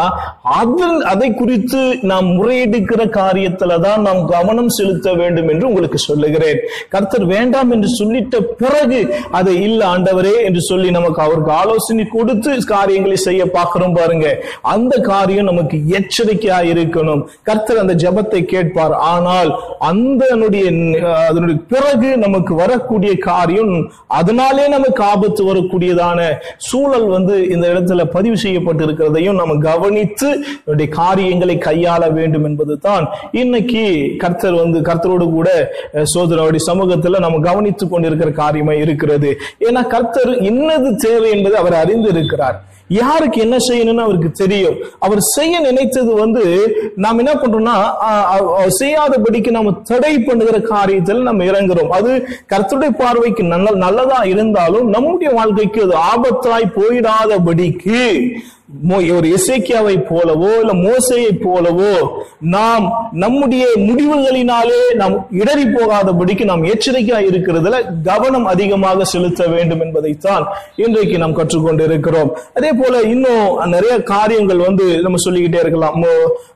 அது 0.60 0.86
அதை 1.12 1.28
குறித்து 1.34 1.80
நாம் 2.10 2.26
முறையெடுக்கிற 2.38 3.02
காரியத்துல 3.16 3.78
தான் 3.84 4.04
நாம் 4.08 4.20
கவனம் 4.32 4.68
செலுத்த 4.78 5.14
வேண்டும் 5.20 5.48
என்று 5.52 5.68
உங்களுக்கு 5.70 5.98
சொல்லுகிறேன். 6.06 6.60
கர்த்தர் 6.94 7.24
வேண்டாம் 7.34 7.70
என்று 7.76 7.88
சொல்லிட்ட 8.00 8.40
பிறகு 8.62 9.00
அதை 9.38 9.54
இல்ல 9.68 9.80
ஆண்டவரே 9.92 10.34
என்று 10.48 10.62
சொல்லி 10.70 10.90
நமக்கு 10.98 11.22
அவருக்கு 11.26 11.52
ஆலோசனை 11.60 12.06
கொடுத்து 12.16 12.50
காரியங்களை 12.74 13.18
செய்ய 13.26 13.42
பார்க்கிறோம் 13.56 13.96
பாருங்க. 14.00 14.26
அந்த 14.74 14.94
காரியம் 15.10 15.50
நமக்கு 15.50 15.78
எச்சரிக்கையா 16.00 16.60
இருக்கணும். 16.72 17.24
கர்த்தர் 17.50 17.82
அந்த 17.84 17.96
ஜெபத்தை 18.04 18.42
கேட்பார். 18.54 18.96
ஆனால் 19.12 19.52
அந்த 19.90 20.22
அதனுடைய 20.30 21.56
பிறகு 21.72 22.10
நமக்கு 22.26 22.52
வரக்கூடிய 22.62 23.12
காரியம் 23.30 23.74
அதனாலே 24.20 24.64
நமக்கு 24.76 25.02
ஆபத்து 25.12 25.42
வரக்கூடியதான 25.50 26.20
சூழல் 26.58 27.06
வந்து 27.06 27.48
இந்த 27.48 27.72
இடத்துல 27.72 28.04
பதிவு 28.10 28.36
செய்யப்பட்டிருக்கிறதையும் 28.36 29.32
நம்ம 29.32 29.58
கவனித்து 29.62 30.28
என்னுடைய 30.60 30.88
காரியங்களை 30.94 31.58
கையாள 31.58 32.12
வேண்டும் 32.12 32.44
என்பது 32.44 32.78
தான் 32.78 33.04
இன்னைக்கு 33.32 33.84
கர்த்தர் 34.16 34.54
வந்து 34.54 34.80
கர்த்தரோடு 34.80 35.30
கூட 35.30 35.48
அஹ், 35.94 36.08
சமூகத்துல 36.66 37.18
நம்ம 37.18 37.40
கவனித்துக் 37.42 37.90
கொண்டிருக்கிற 37.90 38.30
காரியமா 38.36 38.72
இருக்கிறது. 38.80 39.30
ஏன்னா 39.60 39.86
கர்த்தர் 39.86 40.32
இன்னது 40.42 40.96
தேவை 40.96 41.30
என்பதை 41.30 41.58
அவர் 41.58 41.72
அறிந்து 41.74 42.08
இருக்கிறார் 42.08 42.58
யாருக்கு 42.98 43.38
என்ன 43.46 43.56
செய்யணும்னு 43.68 44.04
அவருக்கு 44.06 44.30
தெரியும். 44.42 44.76
அவர் 45.06 45.20
செய்ய 45.36 45.54
நினைத்தது 45.60 46.12
வந்து 46.22 46.44
நாம் 47.04 47.20
என்ன 47.22 47.32
பண்றோம்னா 47.34 47.76
செய்யாதபடிக்கு 48.80 49.50
நம்ம 49.56 49.74
தடை 49.90 50.12
பண்ணுகிற 50.18 50.58
காரியத்தில் 50.72 51.26
நம்ம 51.28 51.44
இறங்குறோம். 51.50 51.92
அது 51.98 52.10
கர்த்தருடைய 52.52 52.92
பார்வைக்கு 53.02 53.44
நல்ல 53.54 53.70
நல்லதா 53.84 54.20
இருந்தாலும் 54.32 54.88
நம்முடைய 54.96 55.32
வாழ்க்கைக்கு 55.38 55.82
அது 55.86 55.96
ஆபத்தாய் 56.12 56.74
போயிடாதபடிக்கு 56.78 58.00
ஒரு 59.10 59.28
இசைக்கியாவை 59.28 59.94
போலவோ 60.10 60.50
இல்ல 60.60 60.72
மோசையை 60.72 61.30
போலவோ 61.44 61.94
நாம் 62.38 63.08
நம்முடைய 63.12 63.64
முடிவுகளினாலே 63.76 64.94
நாம் 64.94 65.26
இடறி 65.30 65.64
போகாதபடிக்கு 65.64 66.44
நாம் 66.44 66.64
எச்சரிக்கையா 66.64 67.18
இருக்கிறதுல 67.30 68.02
கவனம் 68.02 68.44
அதிகமாக 68.44 69.04
செலுத்த 69.04 69.46
வேண்டும் 69.46 69.80
என்பதைத்தான் 69.80 70.46
இன்றைக்கு 70.76 71.18
நாம் 71.18 71.34
கற்றுக்கொண்டு 71.34 71.84
இருக்கிறோம் 71.84 72.30
அதே 72.54 72.72
போல 72.72 73.00
இன்னும் 73.00 73.68
நிறைய 73.68 74.02
காரியங்கள் 74.02 74.56
வந்து 74.56 75.00
நம்ம 75.00 75.16
சொல்லிக்கிட்டே 75.16 75.60
இருக்கலாம். 75.60 76.04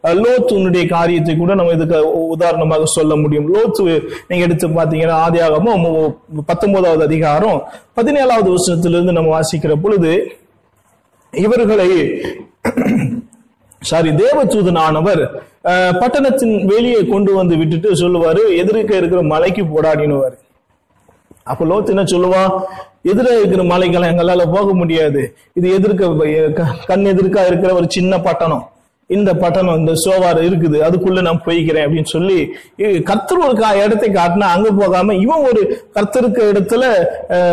லோத்துனுடைய 0.05 0.89
காரியத்தை 0.89 1.37
கூட 1.37 1.55
நம்ம 1.55 1.73
இதுக்கு 1.73 2.13
உதாரணமாக 2.13 2.85
சொல்ல 2.85 3.17
முடியும். 3.17 3.55
லோத்து 3.55 4.03
நீங்க 4.29 4.45
எடுத்து 4.45 4.69
பாத்தீங்கன்னா 4.69 5.19
ஆதியாகமும் 5.27 6.15
பத்தொன்பதாவது 6.47 7.05
அதிகாரம் 7.05 7.69
பதினேழாவது 8.01 8.55
வருஷத்திலிருந்து 8.55 9.13
நம்ம 9.13 9.39
வாசிக்கிற 9.39 9.75
பொழுது 9.83 10.43
இவர்களை 11.37 11.89
சாரி 13.81 14.11
தேவதூதனானவர் 14.11 15.27
அஹ், 15.65 15.99
பட்டணத்தின் 15.99 16.65
வெளியே 16.65 17.07
கொண்டு 17.07 17.35
வந்து 17.35 17.57
விட்டுட்டு 17.57 17.93
சொல்லுவாரு 17.93 18.57
எதிர்க்க 18.57 18.97
இருக்கிற 18.97 19.23
மலைக்கு 19.23 19.63
போடாடினுவாரு. 19.63 20.35
அப்ப 21.43 21.65
லோத்து 21.65 21.89
என்ன 21.89 22.03
சொல்லுவா? 22.03 22.61
எதிர 23.05 23.39
இருக்கிற 23.39 23.63
மலைக்கெல்லாம் 23.63 24.13
எங்களால 24.15 24.53
போக 24.53 24.75
முடியாது. 24.75 25.37
இது 25.53 25.75
எதிர்க்க 25.75 26.53
க- 26.53 26.77
கண் 26.87 27.07
எதிர்க்கா 27.07 27.47
இருக்கிற 27.47 27.75
ஒரு 27.75 27.87
சின்ன 27.89 28.21
பட்டணம். 28.21 28.69
இந்த 29.11 29.35
பட்டணம் 29.35 29.77
இந்த 29.77 29.93
சோவார் 30.05 30.41
இருக்குது 30.43 30.79
அதுக்குள்ள 30.81 31.21
நான் 31.21 31.43
போய்க்கிறேன் 31.45 31.85
அப்படின்னு 31.87 32.05
சொல்லி 32.05 32.39
கர்த்தர் 33.03 33.39
ஒரு 33.39 33.57
கா- 33.59 33.85
இடத்தை 33.85 34.11
காட்டினா 34.11 34.49
அங்க 34.51 34.71
போகாம 34.71 35.15
இவன் 35.15 35.43
ஒரு 35.43 35.63
கர்த்தருக்கு 35.95 36.43
இடத்துல 36.53 36.85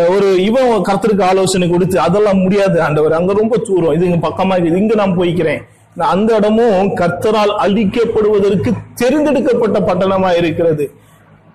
ஒரு 0.09 0.43
இவன் 0.43 0.69
கர்த்தருக்கு 0.83 1.23
ஆலோசனை 1.23 1.69
கொடுத்து 1.69 1.99
அதெல்லாம் 1.99 2.37
முடியாது 2.37 2.81
ஆண்டவர். 2.81 3.13
அங்க 3.13 3.33
ரொம்ப 3.33 3.57
தூரம். 3.57 3.93
இது 3.93 4.05
இங்க 4.05 4.27
பக்கமா 4.27 4.55
இருக்குது. 4.55 4.75
இங்க 4.75 4.95
நான் 4.95 5.17
போய்க்கிறேன். 5.17 5.61
அந்த 6.05 6.35
இடமும் 6.35 6.95
கர்த்தரால் 6.95 7.53
அழிக்கப்படுவதற்கு 7.57 8.71
தெரிந்தெடுக்கப்பட்ட 9.01 9.79
பட்டணமா 9.79 10.37
இருக்கிறது. 10.37 10.85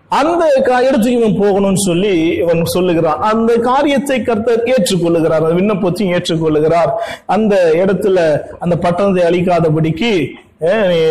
அந்த 0.09 0.62
கா- 0.64 0.83
இடத்துக்கு 0.83 1.21
இவன் 1.21 1.40
போகணும்னு 1.40 1.77
சொல்லி 1.77 2.27
இவன் 2.27 2.64
சொல்லுகிறான். 2.64 3.21
அந்த 3.21 3.55
காரியத்தை 3.55 4.23
கர்த்தர் 4.23 4.62
ஏற்றுக்கொள்ளுகிறார். 4.62 5.55
விண்ணப்பத்தையும் 5.55 6.12
ஏற்றுக்கொள்ளுகிறார். 6.12 6.90
அந்த 7.27 7.71
இடத்துல 7.75 8.38
அந்த 8.59 8.77
பட்டணத்தை 8.77 9.25
அழிக்காதபடிக்கு 9.25 10.27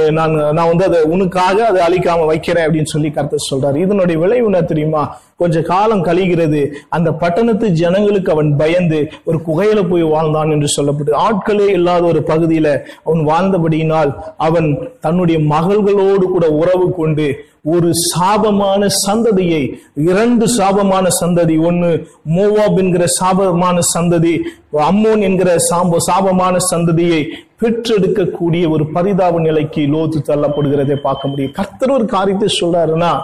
நான் 0.09 0.31
நான் 0.31 0.67
வந்து 0.67 0.85
அதை 0.85 1.01
உனக்காக 1.03 1.65
அதை 1.65 1.81
அழிக்காம 1.87 2.25
வைக்கிறேன் 2.25 2.67
அப்படின்னு 2.67 2.93
சொல்லி 2.93 3.11
கருத்து 3.11 3.37
சொல்றாரு. 3.51 3.75
இதனுடைய 3.75 4.21
விளைவு 4.21 4.45
என்ன 4.45 4.61
தெரியுமா? 4.61 5.19
கொஞ்ச 5.35 5.61
காலம் 5.61 6.05
கழிகிறது. 6.05 6.71
அந்த 6.89 7.11
பட்டணத்து 7.11 7.67
ஜனங்களுக்கு 7.69 8.31
அவன் 8.31 8.55
பயந்து 8.55 9.11
ஒரு 9.23 9.39
குகையில 9.47 9.89
போய் 9.89 10.01
வாழ்ந்தான் 10.01 10.51
என்று 10.51 10.69
சொல்லப்பட்டு 10.77 11.11
ஆட்களே 11.27 11.67
இல்லாத 11.67 12.05
ஒரு 12.05 12.23
பகுதியில 12.27 12.81
அவன் 13.03 13.25
வாழ்ந்தபடியினால் 13.27 14.13
அவன் 14.37 14.89
தன்னுடைய 15.01 15.39
மகள்களோடு 15.39 16.25
கூட 16.25 16.51
உறவு 16.51 16.91
கொண்டு 16.91 17.35
ஒரு 17.63 17.91
சாபமான 18.09 18.87
சந்ததியை 19.07 19.73
இரண்டு 19.95 20.45
சாபமான 20.57 21.07
சந்ததி 21.21 21.65
ஒன்னு 21.65 22.07
மோவாப் 22.35 22.77
என்கிற 22.77 23.05
சாபமான 23.21 23.79
சந்ததி 23.97 24.39
அம்மோன் 24.73 25.21
என்கிற 25.21 25.55
சாம்ப 25.69 25.97
சாபமான 26.11 26.57
சந்ததியை 26.71 27.21
பெற்றெடுக்கக்கூடிய 27.61 28.69
ஒரு 28.69 28.85
பரிதாப 28.87 29.39
நிலைக்கு 29.39 29.81
லோத்து 29.81 30.19
தள்ளப்படுகிறதை 30.27 30.95
பார்க்க 30.95 31.27
முடியும். 31.27 31.51
கர்த்தர் 31.51 31.91
ஒரு 31.91 32.05
காரியத்தை 32.05 32.47
சொல்றாருன்னா 32.61 33.21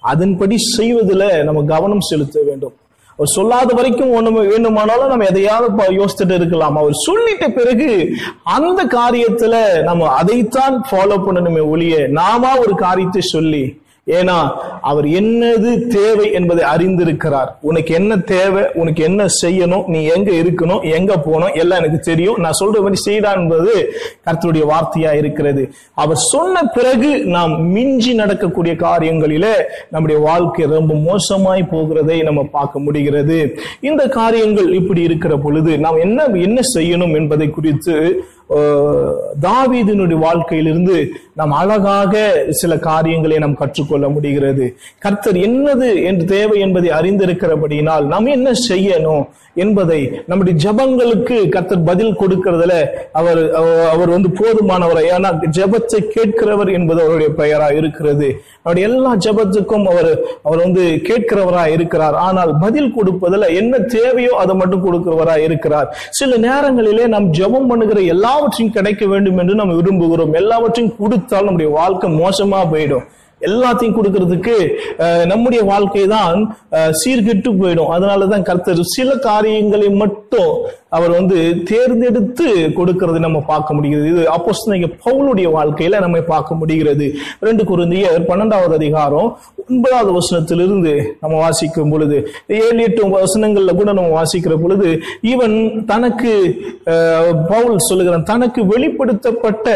அதன்படி 0.00 0.56
செய்வதில் 0.58 1.44
நம்ம 1.44 1.62
கவனம் 1.62 2.00
செலுத்த 2.00 2.40
வேண்டும். 2.46 2.74
அவர் 3.10 3.26
சொல்லாத 3.26 3.74
வரைக்கும் 3.74 4.14
ஒண்ணு 4.20 4.48
வேண்டுமானாலும் 4.48 5.08
நம்ம 5.08 5.24
எதையாவது 5.24 5.96
யோசித்துட்டு 6.00 6.34
இருக்கலாம். 6.34 6.76
அவர் 6.76 6.92
சொல்லிட்ட 7.08 7.48
பிறகு 7.54 8.08
அந்த 8.42 8.84
காரியத்துல 8.84 9.82
நம்ம 9.82 10.08
அதைத்தான் 10.08 10.84
ஃபாலோ 10.90 11.18
பண்ணணுமே 11.26 11.68
ஒழிய 11.68 12.06
நாம 12.06 12.58
ஒரு 12.58 12.74
காரியத்தை 12.74 13.20
சொல்லி 13.20 13.82
ஏன்னா 14.06 14.50
அவர் 14.80 15.04
என்னது 15.04 15.86
தேவை 15.86 16.32
என்பதை 16.32 16.64
அறிந்திருக்கிறார். 16.64 17.48
உனக்கு 17.60 17.94
என்ன 17.94 18.18
தேவை 18.18 18.62
உனக்கு 18.74 19.02
என்ன 19.04 19.26
செய்யணும் 19.42 19.86
நீ 19.86 20.04
எங்க 20.04 20.30
இருக்கணும் 20.30 20.92
எங்க 20.92 21.16
போகணும் 21.16 21.54
எல்லாம் 21.54 21.78
எனக்கு 21.78 21.98
தெரியும். 21.98 22.36
நான் 22.36 22.58
சொல்ற 22.60 22.76
மாதிரி 22.78 22.94
செய்தான் 22.94 23.38
என்பது 23.38 23.92
கர்த்தருடைய 24.26 24.64
வார்த்தையா 24.72 25.12
இருக்கிறது. 25.14 25.72
அவர் 25.94 26.16
சொன்ன 26.16 26.62
பிறகு 26.62 27.24
நாம் 27.24 27.70
மிஞ்சி 27.70 28.14
நடக்கக்கூடிய 28.14 28.74
காரியங்களிலே 28.74 29.54
நம்முடைய 29.90 30.20
வாழ்க்கை 30.22 30.66
ரொம்ப 30.66 30.94
மோசமாய் 30.94 31.68
போகிறதை 31.70 32.22
நம்ம 32.22 32.44
பார்க்க 32.44 32.78
முடிகிறது. 32.78 33.58
இந்த 33.80 34.08
காரியங்கள் 34.08 34.72
இப்படி 34.72 35.02
இருக்கிற 35.02 35.36
பொழுது 35.36 35.78
நாம் 35.78 35.96
என்ன 35.96 36.22
என்ன 36.24 36.60
செய்யணும் 36.74 37.14
என்பதை 37.14 37.50
குறித்து 37.50 38.24
தாவீதினுடைய 39.42 40.14
வாழ்க்கையிலிருந்து 40.14 41.08
நாம் 41.32 41.50
அழகாக 41.50 42.44
சில 42.50 42.78
காரியங்களை 42.78 43.38
நாம் 43.38 43.54
கற்றுக்கொள்ள 43.54 44.08
முடிகிறது. 44.08 44.76
கர்த்தர் 44.98 45.34
என்னது 45.34 46.04
என்று 46.04 46.24
தேவை 46.24 46.60
என்பதை 46.60 46.90
அறிந்திருக்கிறபடியினால் 46.90 48.04
நாம் 48.04 48.26
என்ன 48.26 48.50
செய்யணும் 48.68 49.28
என்பதை 49.54 50.22
நம்முடைய 50.26 50.70
ஜெபங்களுக்கு 50.70 51.48
கர்த்தர் 51.48 51.84
பதில் 51.84 52.20
கொடுக்கிறதுல 52.20 52.86
அவர் 53.12 53.52
அவர்- 53.52 54.08
வந்து 54.08 54.28
போதுமானவர். 54.28 55.02
ஏன்னா 55.16 55.38
ஜெபத்தை 55.50 56.10
கேட்கிறவர் 56.16 56.72
என்பது 56.72 57.02
அவருடைய 57.02 57.32
பெயரா 57.36 57.76
இருக்கிறது. 57.76 58.40
அவருடைய 58.62 58.96
எல்லா 58.96 59.16
ஜபத்துக்கும் 59.16 59.84
அவர் 59.84 60.18
அவர் 60.42 60.58
வந்து 60.58 60.82
கேட்கிறவரா 60.82 61.66
இருக்கிறார். 61.66 62.14
ஆனால் 62.14 62.56
பதில் 62.60 62.92
கொடுப்பதில் 62.92 63.54
என்ன 63.54 63.78
தேவையோ 63.78 64.36
அதை 64.36 64.54
மட்டும் 64.54 64.92
கொடுக்கிறவரா 64.92 65.38
இருக்கிறார். 65.38 65.96
சில 66.10 66.36
நேரங்களிலே 66.36 67.06
நாம் 67.06 67.32
ஜெபம் 67.32 67.68
பண்ணுகிற 67.68 68.00
எல்லா 68.00 68.33
எல்லாவற்றையும் 68.34 68.74
கிடைக்க 68.74 69.06
வேண்டும் 69.06 69.38
என்று 69.38 69.54
நாம் 69.54 69.70
விரும்புகிறோம். 69.70 70.32
எல்லாவற்றையும் 70.32 70.96
கொடுத்தால் 70.98 71.44
நம்முடைய 71.44 71.72
வாழ்க்கை 71.72 72.10
மோசமா 72.10 72.58
போயிடும். 72.72 73.04
எல்லாத்தையும் 73.48 73.96
கொடுக்கறதுக்கு 73.98 74.56
நம்முடைய 75.32 75.62
வாழ்க்கை 75.70 76.04
தான் 76.16 76.38
சீர்கெட்டு 77.00 77.50
போயிடும். 77.60 77.92
அதனாலதான் 77.96 78.46
கர்த்தர் 78.48 78.82
சில 78.96 79.10
காரியங்களை 79.28 79.88
மட்டும் 80.02 80.52
அவர் 80.96 81.12
வந்து 81.18 81.38
தேர்ந்தெடுத்து 81.70 82.48
கொடுக்கறதை 82.78 83.20
நம்ம 83.26 83.38
பார்க்க 83.52 83.76
முடிகிறது. 83.76 84.08
இது 84.12 84.22
அப்போஸ்தலனாகிய 84.34 84.90
பவுலுடைய 85.06 85.48
வாழ்க்கையில 85.56 86.00
நம்ம 86.04 86.20
பார்க்க 86.32 86.60
முடிகிறது. 86.60 87.06
ரெண்டு 87.48 87.62
குருந்தியர் 87.70 88.28
பன்னெண்டாவது 88.30 88.74
அதிகாரம் 88.80 89.28
ஒன்பதாவது 89.64 90.10
வசனத்திலிருந்து 90.18 90.92
நம்ம 91.22 91.34
வாசிக்கும் 91.44 91.92
பொழுது 91.92 92.16
ஏழு 92.62 92.80
எட்டு 92.86 93.10
வசனங்கள்ல 93.14 93.74
கூட 93.80 93.90
நம்ம 93.98 94.10
வாசிக்கிற 94.18 94.56
பொழுது 94.62 94.88
இவன் 95.32 95.56
தனக்கு 95.92 96.32
பவுல் 97.52 97.86
சொல்லுகிறான் 97.88 98.28
தனக்கு 98.32 98.62
வெளிப்படுத்தப்பட்ட 98.72 99.68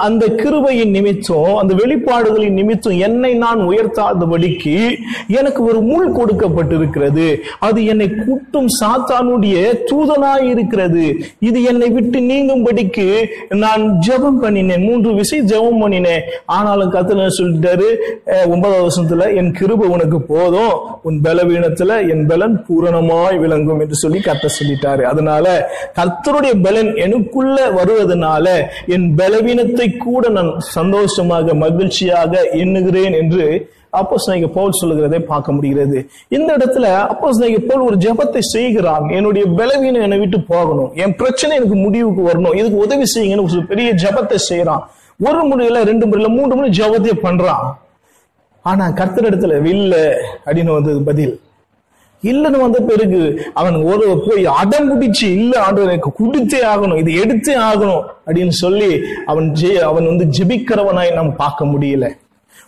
அந்த 0.00 0.26
கிருபையின் 0.26 0.90
நிமித்தம் 0.90 1.56
அந்த 1.56 1.74
வெளிப்பாடுகளின் 1.74 2.50
நிமித்தம் 2.50 2.98
என்னை 2.98 3.34
நான் 3.34 3.60
உயர்த்தாதபடிக்கு 3.60 4.96
எனக்கு 5.28 5.64
ஒரு 5.64 5.80
முள் 5.80 6.12
கொடுக்கப்பட்டிருக்கிறது. 6.12 7.36
அது 7.58 7.84
என்னை 7.84 8.10
கூட்டும் 8.26 8.66
சாத்தானுடைய 8.80 9.78
தூதனாய் 9.86 10.42
இருக்கிறது 10.42 11.16
இது 11.38 11.62
என்னை 11.62 11.88
விட்டு 11.88 12.18
நீங்கும்படிக்கு 12.18 13.24
நான் 13.48 13.98
ஜெபம் 14.06 14.42
பண்ணினேன். 14.42 14.80
மூன்று 14.80 15.14
விசை 15.14 15.40
ஜெபம் 15.40 15.82
பண்ணினேன். 15.82 16.20
ஆனாலும் 16.44 16.92
கத்துல 16.92 17.28
சொல்லிட்டாரு? 17.38 17.96
அஹ் 18.26 18.48
ஒன்பதாவது 18.48 18.86
வருஷத்துல 18.86 19.36
என் 19.36 19.52
கிருபை 19.52 19.88
உனக்கு 19.88 20.22
போதும். 20.22 21.00
உன் 21.02 21.20
பலவீனத்துல 21.24 22.10
என் 22.10 22.26
பலன் 22.26 22.64
பூரணமாய் 22.68 23.38
விளங்கும் 23.38 23.80
என்று 23.80 23.94
சொல்லி 23.94 24.18
கத்த 24.18 24.48
சொல்லிட்டாரு. 24.58 25.02
அதனால 25.02 25.70
கர்த்தருடைய 25.94 26.62
பலன் 26.62 26.96
எனக்குள்ள 26.96 27.70
வருவதனால 27.70 28.48
என் 28.86 29.14
பலவீனத்தை 29.54 29.86
கூட 30.06 30.28
நான் 30.28 30.50
சந்தோஷமாக 30.76 31.54
மகிழ்ச்சியாக 31.54 32.32
எண்ணுகிறேன் 32.62 33.14
என்று 33.20 33.44
அப்போ 33.98 34.16
அப்போஸ் 34.16 34.46
போல் 34.54 34.78
சொல்லுகிறதை 34.78 35.18
பார்க்க 35.28 35.54
முடிகிறது. 35.56 35.98
இந்த 36.36 36.48
இடத்துல 36.56 36.86
அப்போ 37.10 37.28
அப்போஸ் 37.32 37.66
போல் 37.68 37.84
ஒரு 37.88 37.96
ஜெபத்தை 38.04 38.40
செய்கிறான். 38.54 39.04
என்னுடைய 39.16 39.44
பலவீனம் 39.58 40.04
என்னை 40.06 40.18
விட்டு 40.22 40.38
போகணும். 40.52 40.90
என் 41.02 41.14
பிரச்சனை 41.20 41.52
எனக்கு 41.58 41.76
முடிவுக்கு 41.84 42.22
வரணும். 42.30 42.56
இதுக்கு 42.60 42.78
உதவி 42.86 43.06
செய்யுங்கன்னு 43.14 43.46
ஒரு 43.48 43.62
பெரிய 43.72 43.90
ஜெபத்தை 44.04 44.38
செய்யறான் 44.50 44.82
ஒரு 45.20 45.42
முறையில 45.50 45.84
ரெண்டு 45.90 46.04
முறையில 46.06 46.32
மூன்று 46.36 46.56
முறை 46.56 46.70
ஜெபத்தை 46.80 47.14
பண்றான். 47.26 47.64
ஆனா 48.70 48.84
கர்த்தர் 48.98 49.28
இடத்துல 49.30 49.56
வில்ல 49.68 49.94
அப்படின்னு 50.46 50.72
வந்தது 50.78 51.00
பதில். 51.10 51.34
இல்லைன்னு 52.30 52.64
வந்த 52.64 52.80
பிறகு 52.90 53.20
அவன் 53.60 53.76
ஒரு 53.90 54.06
போய் 54.26 54.44
அடம் 54.60 54.90
பிடிச்சு 54.90 55.26
இல்ல 55.38 55.52
ஆண்டவர் 55.64 55.92
எனக்கு 55.92 56.12
குடித்தே 56.20 56.60
ஆகணும் 56.72 57.00
இது 57.02 57.12
எடுத்தே 57.22 57.54
ஆகணும் 57.70 58.04
அப்படின்னு 58.26 58.54
சொல்லி 58.64 58.90
அவன் 59.32 59.48
ஜெ 59.60 59.72
அவன் 59.90 60.10
வந்து 60.10 60.26
ஜெபிக்கிறவனாய் 60.36 61.18
நாம் 61.18 61.40
பார்க்க 61.42 61.70
முடியல. 61.72 62.08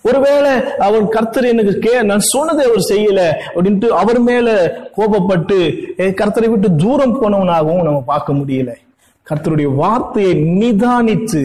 ஒருவேளை 0.09 0.51
அவன் 0.87 1.07
கர்த்தர் 1.15 1.47
எனக்கு 1.53 1.73
கே 1.85 1.93
நான் 2.11 2.29
சொன்னதை 2.33 2.65
அவர் 2.69 2.83
செய்யல 2.91 3.21
அப்படின்ட்டு 3.55 3.89
அவர் 4.01 4.21
மேல 4.29 4.49
கோபப்பட்டு 4.97 5.59
கர்த்தரை 6.21 6.49
விட்டு 6.53 6.69
தூரம் 6.83 7.17
போனவனாகவும் 7.23 7.87
நம்ம 7.87 8.03
பார்க்க 8.13 8.39
முடியல. 8.41 8.73
கர்த்தருடைய 9.27 9.69
வார்த்தையை 9.75 10.35
நிதானித்து 10.61 11.43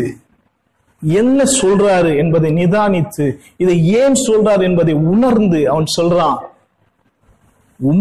என்ன 1.01 1.43
சொல்றாரு 1.61 2.11
என்பதை 2.17 2.49
நிதானித்து 2.59 3.27
இதை 3.57 3.77
ஏன் 4.01 4.17
சொல்றாரு 4.27 4.63
என்பதை 4.69 4.93
உணர்ந்து 5.13 5.61
அவன் 5.69 5.93
சொல்றான். 5.97 6.37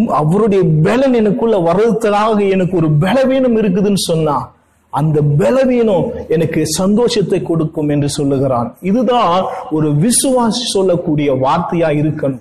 அவருடைய 0.08 0.64
பலன் 0.82 1.12
எனக்குள்ள 1.12 1.56
வர்றதுக்காக 1.56 2.50
எனக்கு 2.50 2.76
ஒரு 2.76 2.90
பலவீனம் 2.90 3.56
இருக்குதுன்னு 3.56 3.94
சொன்னா 3.94 4.52
அந்த 4.90 5.22
பலவீனம் 5.38 6.12
எனக்கு 6.28 6.66
சந்தோஷத்தை 6.66 7.42
கொடுக்கும் 7.42 7.88
என்று 7.88 8.08
சொல்லுகிறான். 8.08 8.76
இதுதான் 8.80 9.44
ஒரு 9.70 9.90
விசுவாசி 9.90 10.48
சொல்லக்கூடிய 10.48 11.32
வார்த்தையா 11.34 11.88
இருக்கணும். 12.00 12.40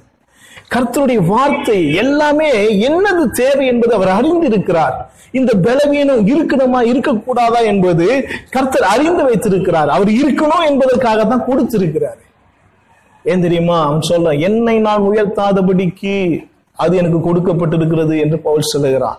கர்த்தருடைய 0.76 1.26
வார்த்தை 1.26 1.94
எல்லாமே 1.94 2.78
என்னது 2.88 3.30
தேவை 3.30 3.68
என்பது 3.68 3.94
அவர் 3.94 4.08
அறிந்திருக்கிறார். 4.08 5.08
இந்த 5.32 5.54
பலவீனம் 5.54 6.28
இருக்கணுமா 6.28 6.80
இருக்கக்கூடாதா 6.92 7.64
என்பது 7.64 8.28
கர்த்தர் 8.50 8.82
அறிந்து 8.82 9.24
வைத்திருக்கிறார். 9.24 9.90
அவர் 9.90 10.08
இருக்கணும் 10.08 10.66
என்பதற்காக 10.68 11.26
தான் 11.26 11.46
கொடுத்திருக்கிறார். 11.46 12.18
ஏன் 13.24 13.42
தெரியுமா? 13.42 13.86
அவன் 13.86 14.02
சொல்ல 14.02 14.32
என்னை 14.32 14.80
நான் 14.80 15.02
உயர்த்தாதபடிக்கு 15.02 16.48
அது 16.80 16.98
எனக்கு 16.98 17.18
கொடுக்கப்பட்டிருக்கிறது 17.18 18.20
என்று 18.20 18.40
பவுல் 18.40 18.62
சொல்லுகிறான் 18.62 19.18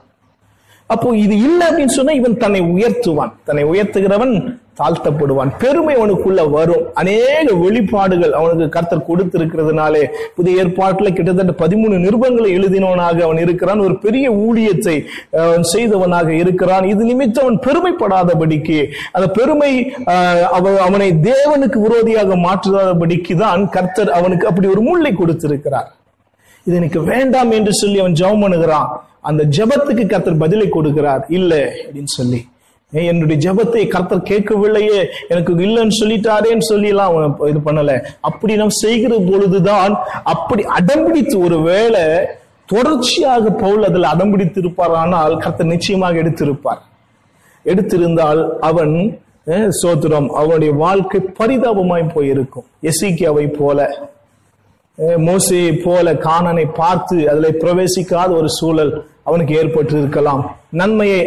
அப்போ 0.87 1.17
இது 1.17 1.37
இல்லை 1.37 1.67
அப்படின்னு 1.69 1.87
சொன்னா 1.87 2.13
இவன் 2.13 2.37
தன்னை 2.37 2.61
உயர்த்துவான். 2.61 3.33
தன்னை 3.45 3.65
உயர்த்துகிறவன் 3.65 4.59
தாழ்த்தப்படுவான். 4.81 5.53
பெருமை 5.59 5.97
அவனுக்குள்ள 5.97 6.51
வரும். 6.51 6.87
அநேக 6.95 7.45
வெளிப்பாடுகள் 7.55 8.31
அவனுக்கு 8.31 8.69
கர்த்தர் 8.69 9.05
கொடுத்திருக்கிறதுனாலே 9.09 10.07
புதிய 10.37 10.57
ஏற்பாட்டில் 10.57 11.13
கிட்டத்தட்ட 11.13 11.67
பதிமூணு 11.67 11.99
நிருபங்களை 11.99 12.51
எழுதினவனாக 12.59 13.23
அவன் 13.23 13.39
இருக்கிறான். 13.39 13.79
ஒரு 13.79 13.99
பெரிய 13.99 14.33
ஊழியத்தை 14.33 15.05
செய்தவனாக 15.61 16.29
இருக்கிறான். 16.29 16.85
இது 16.85 17.05
நிமித்தம் 17.05 17.45
அவன் 17.45 17.59
பெருமைப்படாதபடிக்கு 17.59 18.87
அந்த 19.13 19.31
பெருமை 19.31 19.93
அவ- 20.51 20.83
அவனை 20.83 21.15
தேவனுக்கு 21.23 21.87
விரோதியாக 21.87 22.35
மாற்றுதாதபடிக்கு 22.37 23.37
தான் 23.37 23.69
கர்த்தர் 23.69 24.11
அவனுக்கு 24.11 24.47
அப்படி 24.47 24.69
ஒரு 24.69 24.81
முல்லை 24.81 25.13
கொடுத்திருக்கிறார். 25.13 25.95
இது 26.71 26.79
எனக்கு 26.79 27.03
வேண்டாம் 27.03 27.51
என்று 27.51 27.75
சொல்லி 27.75 27.99
அவன் 27.99 28.19
ஜெபம் 28.21 28.43
பண்ணுகிறான். 28.45 28.89
அந்த 29.21 29.43
ஜெபத்துக்கு 29.57 30.07
கர்த்தர் 30.07 30.43
பதிலை 30.43 30.67
கொடுக்கிறார். 30.67 31.23
இல்ல 31.29 31.55
அப்படின்னு 31.65 32.13
சொல்லி. 32.19 32.41
என்னுடைய 32.93 33.37
ஜெபத்தை 33.45 33.89
கர்த்தர் 33.89 34.29
கேட்கவில்லையே 34.31 35.01
எனக்கு 35.29 35.53
இல்லைன்னு 35.57 35.97
சொல்லிட்டாரேன்னு 36.01 36.59
சொல்லி 36.59 36.89
எல்லாம் 36.89 37.11
அவன் 37.11 37.51
இது 37.51 37.61
பண்ணல. 37.65 37.93
அப்படி 38.21 38.57
நாம் 38.57 38.71
செய்கிற 38.71 39.17
பொழுதுதான் 39.31 39.97
அப்படி 40.25 40.65
அடம்பிடித்து 40.79 41.45
ஒரு 41.45 41.59
வேளை 41.63 42.05
தொடர்ச்சியாக 42.67 43.51
பவுல் 43.51 43.85
அதில் 43.85 44.11
அடம்பிடித்து 44.15 44.59
இருப்பாரானால் 44.63 45.37
கர்த்தர் 45.39 45.73
நிச்சயமாக 45.75 46.23
எடுத்திருப்பார். 46.23 46.83
எடுத்திருந்தால் 47.65 48.43
அவன் 48.61 48.95
சோத்திரம் 49.83 50.29
அவனுடைய 50.29 50.75
வாழ்க்கை 50.75 51.21
பரிதாபமாய் 51.39 52.13
போயிருக்கும். 52.15 52.67
எசிக்கியாவை 52.83 53.47
போல. 53.59 53.79
மோசையை 55.27 55.71
போல 55.85 56.07
காணனை 56.27 56.65
பார்த்து 56.81 57.17
அதில் 57.33 57.59
பிரவேசிக்காத 57.63 58.31
ஒரு 58.41 58.49
சூழல் 58.59 58.93
அவனுக்கு 59.29 59.53
ஏற்பட்டு 59.61 59.95
இருக்கலாம் 60.01 60.43
நன்மையை 60.81 61.21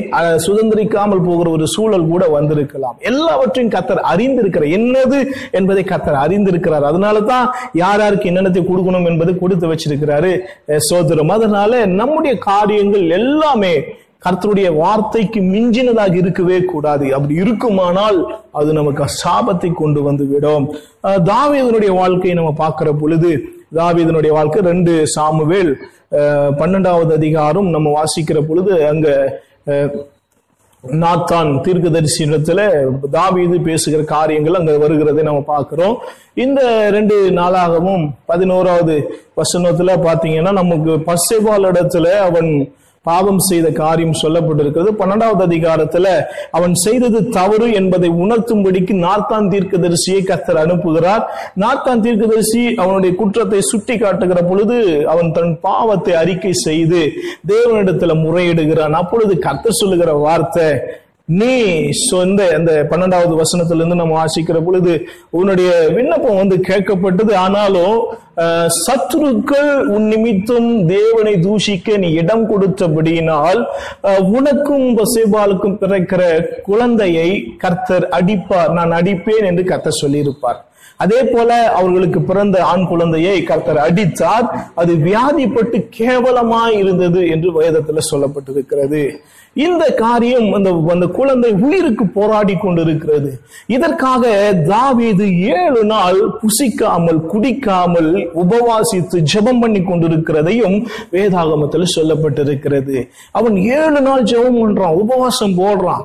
சுதந்திரிக்காமல் 0.46 1.24
போகிற 1.28 1.48
ஒரு 1.56 1.66
சூழல் 1.74 2.08
கூட 2.12 2.24
வந்திருக்கலாம். 2.36 2.98
எல்லாவற்றையும் 3.10 3.74
கத்தர் 3.76 4.02
அறிந்திருக்கிற 4.12 4.64
என்னது 4.78 5.20
என்பதை 5.60 5.84
கத்தர் 5.92 6.18
அறிந்திருக்கிறார். 6.24 6.86
அதனால 6.92 7.22
தான் 7.32 7.48
யார் 7.82 8.04
யாருக்கு 8.04 8.30
என்னென்னத்தை 8.32 8.64
கொடுக்கணும் 8.70 9.10
என்பதை 9.12 9.34
கொடுத்து 9.42 9.72
வச்சிருக்கிறாரு 9.72 10.32
சோதரம். 10.90 11.34
அதனால 11.38 11.86
நம்முடைய 12.02 12.36
காரியங்கள் 12.50 13.06
எல்லாமே 13.20 13.74
கர்த்தருடைய 14.26 14.68
வார்த்தைக்கு 14.82 15.40
மிஞ்சினதாக 15.54 16.14
இருக்கவே 16.20 16.58
கூடாது. 16.74 17.06
அப்படி 17.16 17.34
இருக்குமானால் 17.44 18.20
அது 18.60 18.70
நமக்கு 18.80 19.06
சாபத்தை 19.22 19.72
கொண்டு 19.82 20.02
வந்து 20.06 20.26
விடும் 20.30 20.68
தாவியதனுடைய 21.32 21.92
வாழ்க்கையை 22.02 22.36
நம்ம 22.40 22.54
பார்க்கிற 22.64 22.92
பொழுது 23.02 23.32
தாவீதனுடைய 23.76 24.28
வாழ்க்கை 24.28 24.62
ரெண்டு 24.62 25.08
சாமுவேல் 25.08 25.78
பன்னெண்டாவது 26.60 27.14
அதிகாரம் 27.14 27.70
நம்ம 27.70 28.02
வாசிக்கிற 28.02 28.48
பொழுது 28.48 28.88
அங்க 28.88 29.08
நாத்தான் 30.84 31.62
தீர்க்க 31.62 31.90
தீர்க்கதரிசனத்துல 31.90 32.90
தாவீது 33.10 33.62
பேசுகிற 33.62 34.04
காரியங்கள் 34.04 34.54
அங்க 34.54 34.72
வருகிறதை 34.72 35.22
நம்ம 35.22 35.42
பார்க்கிறோம். 35.42 35.98
இந்த 36.34 36.90
ரெண்டு 36.90 37.30
நாளாகவும் 37.30 38.10
பதினோராவது 38.26 39.22
வசனத்துல 39.38 39.96
பாத்தீங்கன்னா 40.04 40.52
நமக்கு 40.52 40.92
பசைபால் 40.92 41.70
இடத்துல 41.72 42.06
அவன் 42.06 42.74
பாவம் 43.06 43.40
செய்த 43.40 43.68
காரியம் 43.70 44.20
சொல்லப்பட்டிருக்கிறது. 44.22 44.92
பன்னெண்டாவது 45.00 45.44
அதிகாரத்துல 45.48 46.06
அவன் 46.52 46.74
செய்தது 46.74 47.30
தவறு 47.30 47.68
என்பதை 47.74 48.10
உணர்த்தும்படிக்கு 48.24 48.94
நாத்தான் 49.06 49.50
தீர்க்கதரிசியை 49.54 50.22
கத்தர் 50.30 50.62
அனுப்புகிறார். 50.64 51.24
நாத்தான் 51.60 52.04
தீர்க்கதரிசி 52.06 52.76
அவனுடைய 52.76 53.16
குற்றத்தை 53.16 53.62
சுட்டி 53.62 53.98
காட்டுகிற 53.98 54.42
பொழுது 54.42 54.78
அவன் 55.08 55.32
தன் 55.32 55.54
பாவத்தை 55.62 56.14
அறிக்கை 56.14 56.54
செய்து 56.54 57.02
தேவனிடத்துல 57.48 58.16
முறையிடுகிறான். 58.26 58.96
அப்பொழுது 59.02 59.36
கத்தர் 59.48 59.82
சொல்லுகிற 59.82 60.14
வார்த்தை 60.26 60.68
நீ 61.28 61.52
சொந்த 62.10 62.40
அந்த 62.56 62.72
பன்னெண்டாவது 62.90 63.34
வசனத்திலிருந்து 63.42 64.00
நம்ம 64.00 64.16
வாசிக்கிற 64.22 64.58
பொழுது 64.66 64.94
உன்னுடைய 65.40 65.70
விண்ணப்பம் 65.96 66.40
வந்து 66.40 66.56
கேட்கப்பட்டது. 66.70 67.34
ஆனாலும் 67.44 67.98
சத்துருக்கள் 68.86 69.72
உன் 69.96 70.08
நிமித்தம் 70.14 70.68
தேவனை 70.88 71.34
தூஷிக்க 71.46 71.98
நீ 72.04 72.10
இடம் 72.22 72.46
கொடுத்தபடியினால் 72.52 73.62
உனக்கும் 74.38 74.86
பசேபாலுக்கும் 75.00 75.80
பிறக்கிற 75.84 76.22
குழந்தையை 76.70 77.30
கர்த்தர் 77.64 78.08
அடிப்பார். 78.20 78.72
நான் 78.80 78.92
அடிப்பேன் 79.00 79.50
என்று 79.52 79.66
கர்த்தர் 79.72 80.02
சொல்லியிருப்பார். 80.04 80.62
அதே 81.04 81.22
போல 81.34 81.50
அவர்களுக்கு 81.80 82.22
பிறந்த 82.30 82.58
ஆண் 82.72 82.88
குழந்தையை 82.92 83.38
கர்த்தர் 83.44 83.84
அடித்தார். 83.88 84.48
அது 84.82 84.94
வியாதிப்பட்டு 85.08 85.80
கேவலமாய் 86.00 86.76
இருந்தது 86.78 87.22
என்று 87.36 87.50
வேதத்துல 87.62 88.04
சொல்லப்பட்டிருக்கிறது. 88.12 89.04
இந்த 89.64 89.84
காரியம் 90.02 90.48
அந்த 90.54 90.70
அந்த 90.94 91.08
குழந்தை 91.18 91.50
உயிருக்கு 91.66 92.06
போராடி 92.16 92.54
கொண்டிருக்கிறது. 92.56 93.32
இதற்காக 93.76 94.32
தாவீது 94.70 95.26
ஏழு 95.58 95.82
நாள் 95.92 96.20
புசிக்காமல் 96.42 97.20
குடிக்காமல் 97.34 98.10
உபவாசித்து 98.44 99.20
ஜெபம் 99.34 99.62
பண்ணி 99.62 99.82
கொண்டிருக்கிறதையும் 99.82 100.78
வேதாகமத்தில் 101.12 101.94
சொல்லப்பட்டிருக்கிறது. 101.96 102.98
அவன் 103.32 103.58
ஏழு 103.78 104.02
நாள் 104.08 104.28
ஜெபம் 104.32 104.60
பண்றான் 104.62 105.00
உபவாசம் 105.04 105.58
போடுறான். 105.62 106.04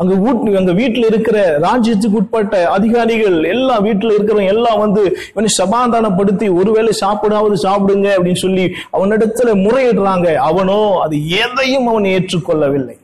அங்க 0.00 0.14
வீட்டு 0.14 0.58
அங்க 0.58 0.72
வீட்டுல 0.72 1.06
இருக்கிற 1.06 1.58
ராஜ்யத்துக்கு 1.58 2.18
உட்பட்ட 2.18 2.70
அதிகாரிகள் 2.70 3.44
எல்லாம் 3.44 3.84
வீட்டுல 3.84 4.12
இருக்கிறவங்க 4.12 4.46
எல்லாம் 4.46 4.78
வந்து 4.78 5.02
இவனை 5.30 5.48
சமாதானப்படுத்தி 5.48 6.48
ஒருவேளை 6.48 6.92
சாப்பிடாவது 7.00 7.56
சாப்பிடுங்க 7.62 8.08
அப்படின்னு 8.16 8.42
சொல்லி 8.44 8.64
அவனிடத்துல 8.92 9.54
முறையிடுறாங்க. 9.64 10.34
அவனோ 10.34 11.00
அது 11.02 11.16
எதையும் 11.28 11.86
அவன் 11.86 12.04
ஏற்றுக்கொள்ளவில்லை. 12.04 12.96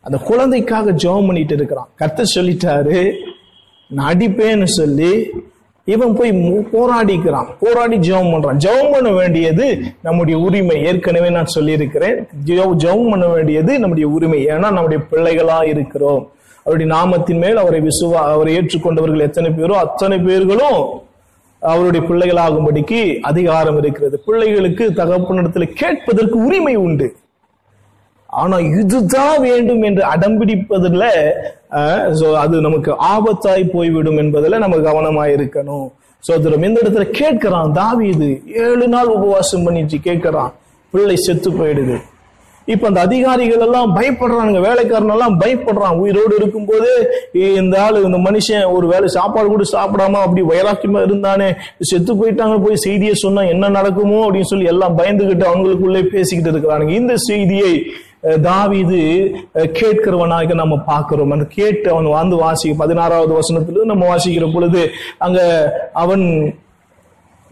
அந்த 0.00 0.18
குழந்தைக்காக 0.18 0.92
ஜெபம் 0.92 1.26
பண்ணிட்டு 1.26 1.54
இருக்கிறான். 1.54 1.88
கத்த 1.98 2.24
சொல்லிட்டாரு 2.34 3.12
நான் 3.88 4.14
அடிப்பேன்னு 4.14 4.64
சொல்லி 4.64 5.12
இவன் 5.86 6.14
போய் 6.14 6.32
மு- 6.32 6.66
போராடிக்கிறான். 6.72 7.46
போராடி 7.60 7.96
ஜெபம் 7.96 8.32
பண்றான். 8.32 8.66
ஜெபம் 8.66 8.92
பண்ண 8.92 9.10
வேண்டியது 9.10 9.78
நம்முடைய 10.02 10.40
உரிமை. 10.40 10.84
ஏற்கனவே 10.84 11.30
நான் 11.30 11.46
சொல்லியிருக்கிறேன். 11.46 12.28
ஜெபம் 12.46 13.10
பண்ண 13.10 13.26
வேண்டியது 13.26 13.78
நம்முடைய 13.78 14.08
உரிமை. 14.08 14.46
ஏன்னா 14.46 14.58
நம்முடைய 14.58 15.02
பிள்ளைகளா 15.10 15.64
இருக்கிறோம். 15.64 16.30
அவருடைய 16.64 16.94
நாமத்தின் 16.94 17.38
மேல் 17.38 17.56
அவரை 17.56 17.80
விசுவா 17.80 18.12
அவரை 18.12 18.56
ஏற்றுக்கொண்டவர்கள் 18.58 19.20
எத்தனை 19.20 19.50
பேரோ 19.50 19.72
அத்தனை 19.72 20.18
பேர்களும் 20.18 21.02
அவருடைய 21.60 22.06
பிள்ளைகளாகும்படிக்கு 22.06 23.18
அதிகாரம் 23.18 23.78
இருக்கிறது. 23.78 24.22
பிள்ளைகளுக்கு 24.26 24.92
தகப்பனிடத்தில் 24.96 25.72
கேட்பதற்கு 25.74 26.44
உரிமை 26.44 26.74
உண்டு. 26.74 27.16
ஆனா 28.42 28.58
இதுதான் 28.58 29.40
வேண்டும் 29.40 29.82
என்று 29.82 30.02
அடம்பிடிப்பதில் 30.14 31.08
அது 32.36 32.60
நமக்கு 32.60 32.92
ஆபத்தாய் 32.92 33.64
போய்விடும் 33.70 34.16
என்பதில் 34.16 34.58
நம்ம 34.58 34.76
கவனமாய் 34.76 35.34
இருக்கணும் 35.36 35.86
சோதரம் 36.24 36.62
இந்த 36.62 36.80
இடத்துல 36.82 37.06
கேட்கிறான் 37.20 38.02
இது 38.02 38.42
ஏழு 38.46 38.88
நாள் 38.88 39.06
உபவாசம் 39.06 39.64
பண்ணிட்டு 39.64 39.98
கேட்கிறான் 40.10 40.52
பிள்ளை 40.90 41.16
செத்து 41.16 41.50
போயிடுது. 41.50 41.96
இப்ப 42.66 42.86
அந்த 42.86 43.00
அதிகாரிகள் 43.00 43.64
எல்லாம் 43.66 43.96
பயப்படுறாங்க 43.96 44.60
வேலைக்காரன் 44.60 45.08
எல்லாம் 45.08 45.40
பயப்படுறான். 45.40 45.96
உயிரோடு 45.96 46.34
இருக்கும்போது 46.38 46.90
இந்த 47.32 47.82
ஆளு 47.82 48.02
இந்த 48.02 48.18
மனுஷன் 48.18 48.72
ஒரு 48.72 48.86
வேளை 48.86 49.08
சாப்பாடு 49.08 49.46
கூட 49.48 49.64
சாப்பிடாம 49.72 50.16
அப்படி 50.24 50.42
வைராக்கியமா 50.42 51.00
இருந்தானே 51.08 51.48
செத்து 51.80 52.12
போயிட்டாங்க 52.14 52.56
போய் 52.64 52.84
செய்தியை 52.86 53.14
சொன்னா 53.14 53.42
என்ன 53.42 53.68
நடக்குமோ? 53.68 54.18
அப்படின்னு 54.26 54.50
சொல்லி 54.52 54.64
எல்லாம் 54.64 54.98
பயந்துகிட்டு 54.98 55.46
அவங்களுக்குள்ளே 55.52 56.02
பேசிக்கிட்டு 56.02 56.58
இருக்கிறாங்க 56.58 56.88
இந்த 56.90 57.16
செய்தியை 57.16 57.72
தாவிது 58.22 59.00
கேட்கிறவனாக 59.54 60.54
நம்ம 60.54 60.76
பார்க்கிறோம். 60.78 61.30
அந்த 61.30 61.46
கேட்டு 61.58 61.90
அவன் 61.90 62.08
வந்து 62.18 62.36
வாசி 62.36 62.74
பதினாறாவது 62.74 63.32
வசனத்துல 63.40 63.84
நம்ம 63.84 64.16
வாசிக்கிற 64.16 64.52
பொழுது 64.54 64.82
அங்க 65.18 65.40
அவன் 65.92 66.24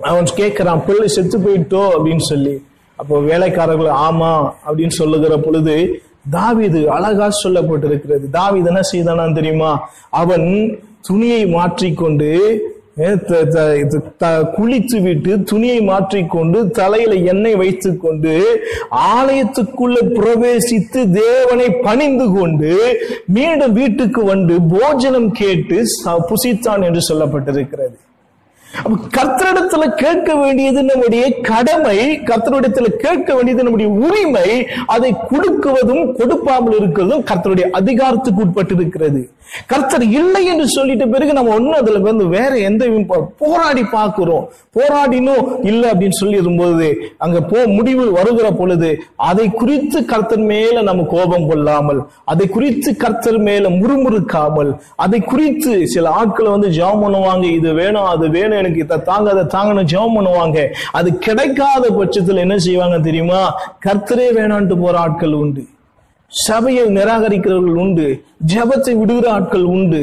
அவன் 0.00 0.24
கேட்கிறான் 0.36 0.84
பிள்ளை 0.86 1.08
செத்து 1.08 1.38
போயிட்டோ? 1.38 1.82
அப்படின்னு 1.96 2.24
சொல்லி. 2.32 2.54
அப்போ 2.96 3.20
வேலைக்காரர்கள் 3.20 3.86
ஆமா 3.86 4.32
அப்படின்னு 4.66 4.88
சொல்லுகிற 4.88 5.36
பொழுது 5.38 6.02
தாவிது 6.32 6.86
அழகா 6.86 7.28
சொல்லப்பட்டிருக்கிறது. 7.44 8.24
தாவிது 8.32 8.66
என்ன 8.66 8.80
செய்தானா 8.92 9.34
தெரியுமா? 9.34 9.88
அவன் 10.10 10.46
துணியை 11.00 11.46
மாற்றிக்கொண்டு 11.46 12.30
இது 12.96 14.12
த- 14.16 14.44
குளித்து 14.56 15.02
விட்டு 15.02 15.42
துணியை 15.42 15.80
மாற்றிக்கொண்டு 15.80 16.70
தலையில 16.70 17.14
எண்ணெய் 17.14 17.54
வைத்து 17.54 17.96
கொண்டு 17.96 18.34
ஆலயத்துக்குள்ள 19.14 19.96
பிரவேசித்து 20.14 21.10
தேவனை 21.12 21.70
பணிந்து 21.70 22.32
கொண்டு 22.32 22.72
மீண்டும் 23.26 23.72
வீட்டுக்கு 23.72 24.24
வந்து 24.24 24.62
போஜனம் 24.68 25.30
கேட்டு 25.32 25.82
ச- 25.94 26.20
புசித்தான் 26.28 26.84
என்று 26.84 27.02
சொல்லப்பட்டிருக்கிறது. 27.08 27.96
கர்த்தரிடத்துல 29.16 29.94
கேட்க 29.94 30.34
வேண்டியது 30.34 30.82
நம்முடைய 30.82 31.24
கடமை 31.42 31.98
கர்த்தரிடத்துல 32.24 32.88
கேட்க 32.96 33.34
வேண்டியது 33.34 33.62
நம்முடைய 33.62 33.90
உரிமை 34.04 34.48
அதை 34.86 35.14
கொடுக்குவதும் 35.30 36.12
கொடுப்பாமல் 36.14 36.78
இருக்கிறதும் 36.78 37.24
கர்த்தருடைய 37.24 37.68
அதிகாரத்துக்கு 37.72 38.42
உட்பட்டு 38.42 38.74
இருக்கிறது 38.74 39.22
கர்த்தர் 39.66 40.02
இல்லை 40.12 40.46
என்று 40.46 40.68
சொல்லிட்டு 40.68 41.08
பிறகு 41.08 41.32
நம்ம 41.32 41.54
ஒண்ணும் 41.54 41.72
அதுல 41.72 41.98
வந்து 41.98 42.24
வேற 42.28 42.58
எந்த 42.58 42.84
போராடி 43.38 43.82
பார்க்கிறோம். 43.84 44.44
போராடினோம் 44.74 45.60
இல்லை 45.62 45.90
அப்படின்னு 45.90 46.10
சொல்லி 46.10 46.34
இருக்கும்போது 46.34 46.86
அங்க 47.18 47.40
போ 47.42 47.66
முடிவு 47.66 48.10
வருகிற 48.10 48.50
பொழுது 48.50 48.88
அதை 49.24 49.50
குறித்து 49.52 50.04
கர்த்தர் 50.04 50.44
மேல 50.44 50.82
நம்ம 50.82 51.02
கோபம் 51.10 51.48
கொள்ளாமல் 51.48 52.00
அதை 52.24 52.48
குறித்து 52.48 52.96
கர்த்தர் 52.96 53.38
மேல 53.38 53.68
முறுமுறுக்காமல் 53.70 54.70
அதை 54.96 55.20
குறித்து 55.24 55.86
சில 55.86 56.08
ஆட்கள் 56.12 56.48
வந்து 56.48 56.68
ஜெபம் 56.70 57.04
பண்ணுவாங்க 57.04 57.44
இது 57.52 57.72
வேணும் 57.72 58.04
அது 58.04 58.28
வேணும் 58.28 58.58
எனக்கு 58.64 58.84
இதை 58.84 58.98
தாங்க 59.02 59.28
அதை 59.30 59.44
தாங்கன்னு 59.44 59.90
ஜெபம் 59.92 60.16
பண்ணுவாங்க. 60.18 60.58
அது 60.92 61.18
கிடைக்காத 61.18 61.84
பட்சத்துல 61.90 62.42
என்ன 62.46 62.58
செய்வாங்க 62.58 62.98
தெரியுமா? 62.98 63.42
கர்த்தரே 63.86 64.28
வேணான்ட்டு 64.38 64.80
போற 64.80 64.98
ஆட்கள் 64.98 65.32
உண்டு. 65.32 65.62
சபையை 66.26 66.84
நிராகரிக்கிறவர்கள் 66.96 67.80
உண்டு. 67.84 68.06
ஜெபத்தை 68.54 68.92
விடுகிற 68.96 69.26
ஆட்கள் 69.32 69.66
உண்டு. 69.76 70.02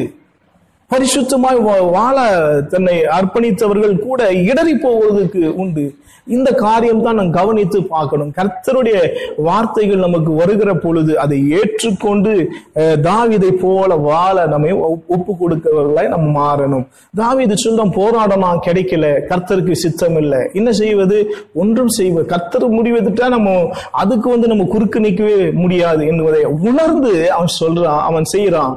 பரிசுத்தமாய் 0.91 1.59
வா- 1.67 1.91
வாழ 1.91 2.17
தன்னை 2.61 3.03
அர்ப்பணித்தவர்கள் 3.03 3.99
கூட 3.99 4.33
இடறி 4.33 4.75
போவதற்கு 4.75 5.55
உண்டு. 5.55 5.95
இந்த 6.27 6.51
காரியம் 6.51 7.03
தான் 7.03 7.15
நாம் 7.15 7.31
கவனித்து 7.31 7.83
பார்க்கணும். 7.83 8.33
கர்த்தருடைய 8.37 9.09
வார்த்தைகள் 9.37 9.97
நமக்கு 9.97 10.31
வருகிற 10.33 10.75
பொழுது 10.75 11.19
அதை 11.19 11.49
ஏற்றுக்கொண்டு 11.51 12.49
தாவிதை 12.75 13.51
போல 13.51 13.95
வாழ 13.95 14.45
நம்மை 14.45 14.73
ஒப்- 14.73 15.07
ஒப்பு 15.07 15.33
கொடுக்கிறவர்களாய் 15.39 16.07
நம்ம 16.07 16.27
மாறணும். 16.39 16.87
தாவிது 17.17 17.53
சொந்தம் 17.53 17.93
போராடமா 17.93 18.59
கிடைக்கல. 18.65 19.05
கர்த்தருக்கு 19.29 19.71
சித்தம் 19.71 20.17
இல்லை 20.17 20.49
என்ன 20.53 20.71
செய்வது? 20.71 21.35
ஒன்றும் 21.53 21.87
செய்வது 21.87 22.25
கர்த்தர் 22.25 22.71
முடிவெடுத்தா 22.71 23.27
நம்ம 23.29 23.69
அதுக்கு 23.91 24.29
வந்து 24.29 24.47
நம்ம 24.47 24.63
குறுக்கு 24.63 24.99
நிற்கவே 24.99 25.51
முடியாது 25.51 26.07
என்பதை 26.07 26.43
உணர்ந்து 26.43 27.31
அவன் 27.31 27.53
சொல்றான் 27.59 27.99
அவன் 27.99 28.23
செய்யறான் 28.37 28.75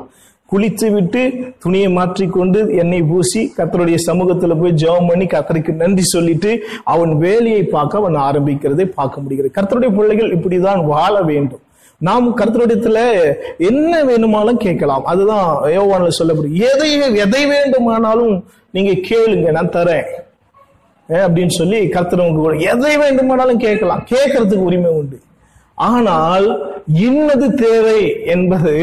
குளித்து 0.55 0.93
விட்டு 0.93 1.33
துணியை 1.59 1.89
மாற்றிக்கொண்டு 1.89 2.75
எண்ணெய் 2.75 3.03
பூசி 3.03 3.53
கர்த்தருடைய 3.57 3.97
சமூகத்துல 4.07 4.61
போய் 4.61 4.73
ஜெபம் 4.73 5.09
பண்ணி 5.09 5.25
கத்தருக்கு 5.25 5.73
நன்றி 5.73 6.03
சொல்லிட்டு 6.03 6.65
அவன் 6.85 7.19
வேலையை 7.19 7.63
பார்க்க 7.63 7.99
அவன் 7.99 8.15
ஆரம்பிக்கிறதை 8.15 8.85
பார்க்க 8.85 9.21
முடிகிறது. 9.21 9.61
கர்த்தருடைய 9.61 9.97
பிள்ளைகள் 9.97 10.37
இப்படிதான் 10.37 10.85
வாழ 10.85 11.23
வேண்டும். 11.23 11.61
நாம் 11.99 12.39
கர்த்தருடையத்துல 12.39 12.99
என்ன 13.59 14.05
வேணுமானாலும் 14.05 14.57
கேட்கலாம். 14.57 15.05
அதுதான் 15.05 15.63
யோவான்ல 15.65 16.09
சொல்லப்படும் 16.09 16.55
எதை 16.55 17.17
எதை 17.17 17.47
வேண்டுமானாலும் 17.47 18.45
நீங்க 18.71 18.91
கேளுங்க 19.09 19.51
நான் 19.51 19.69
தரேன். 19.69 20.07
அப்படின்னு 21.09 21.49
சொல்லி 21.49 21.89
கர்த்தர் 21.89 22.21
உங்களுக்கு 22.21 22.65
எதை 22.65 22.97
வேண்டுமானாலும் 22.97 23.59
கேட்கலாம். 23.59 24.07
கேட்கறதுக்கு 24.11 24.57
உரிமை 24.57 24.91
உண்டு. 24.91 25.21
ஆனால் 25.79 26.47
இன்னது 27.07 27.47
தேவை 27.63 28.01
என்பது 28.35 28.75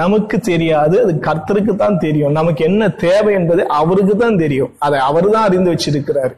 நமக்கு 0.00 0.36
தெரியாது 0.50 0.96
அது 1.04 1.12
கர்த்தருக்கு 1.28 1.72
தான் 1.76 1.98
தெரியும். 2.04 2.36
நமக்கு 2.38 2.62
என்ன 2.70 2.88
தேவை 3.06 3.32
என்பது 3.38 3.62
அவருக்கு 3.80 4.14
தான் 4.16 4.38
தெரியும். 4.42 4.70
அதை 4.86 4.98
அவர் 5.08 5.28
தான் 5.34 5.46
அறிந்து 5.48 5.72
வச்சிருக்கிறார். 5.72 6.34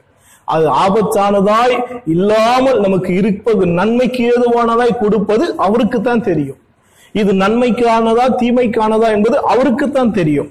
அது 0.55 0.67
ஆபத்தானதாய் 0.85 1.75
இல்லாமல் 2.15 2.81
நமக்கு 2.85 3.11
இருப்பது 3.21 3.67
நன்மைக்கு 3.81 4.23
ஏதுவானதாய் 4.33 5.01
கொடுப்பது 5.03 5.45
அவருக்கு 5.67 6.01
தான் 6.09 6.27
தெரியும். 6.31 6.61
இது 7.21 7.31
நன்மைக்கானதா 7.45 8.25
தீமைக்கானதா 8.41 9.09
என்பது 9.17 9.37
அவருக்கு 9.53 9.87
தான் 9.99 10.17
தெரியும். 10.19 10.51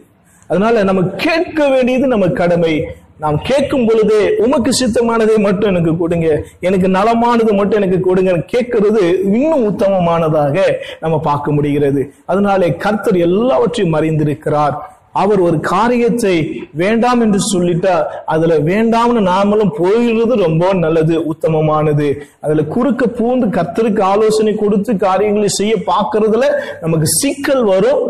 அதனால 0.50 0.84
நம்ம 0.90 1.02
கேட்க 1.26 1.60
வேண்டியது 1.74 2.06
நம்ம 2.14 2.28
கடமை. 2.42 2.74
நாம் 3.20 3.38
கேட்கும் 3.44 3.86
பொழுதே 3.86 4.36
உமக்கு 4.38 4.72
சித்தமானதை 4.80 5.38
மட்டும் 5.38 5.70
எனக்கு 5.70 5.98
கொடுங்க 5.98 6.28
எனக்கு 6.60 6.88
நலமானது 6.88 7.52
மட்டும் 7.54 7.82
எனக்கு 7.82 8.00
கொடுங்க 8.00 8.32
கேட்கறது 8.32 9.04
இன்னும் 9.34 9.66
உத்தமமானதாக 9.70 10.58
நம்ம 11.00 11.20
பார்க்க 11.20 11.52
முடிகிறது. 11.52 12.14
அதனாலே 12.26 12.76
கர்த்தர் 12.76 13.18
எல்லாவற்றையும் 13.18 13.98
அறிந்திருக்கிறார். 14.00 14.78
அவர் 15.12 15.40
ஒரு 15.40 15.60
காரியத்தை 15.60 16.34
வேண்டாம் 16.74 17.22
என்று 17.22 17.40
சொல்லிட்டா 17.54 18.04
அதுல 18.26 18.58
வேண்டாம்னு 18.60 19.22
நாமளும் 19.30 19.74
போயிடுறது 19.80 20.34
ரொம்ப 20.46 20.74
நல்லது 20.74 21.16
உத்தமமானது. 21.34 22.08
அதுல 22.40 22.64
குறுக்க 22.64 23.06
பூந்து 23.06 23.48
கத்தருக்கு 23.58 24.02
ஆலோசனை 24.02 24.56
கொடுத்து 24.56 24.98
காரியங்களை 24.98 25.48
செய்ய 25.48 25.76
பார்க்கறதுல 25.92 26.46
நமக்கு 26.82 27.06
சிக்கல் 27.06 27.64
வரும் 27.64 28.04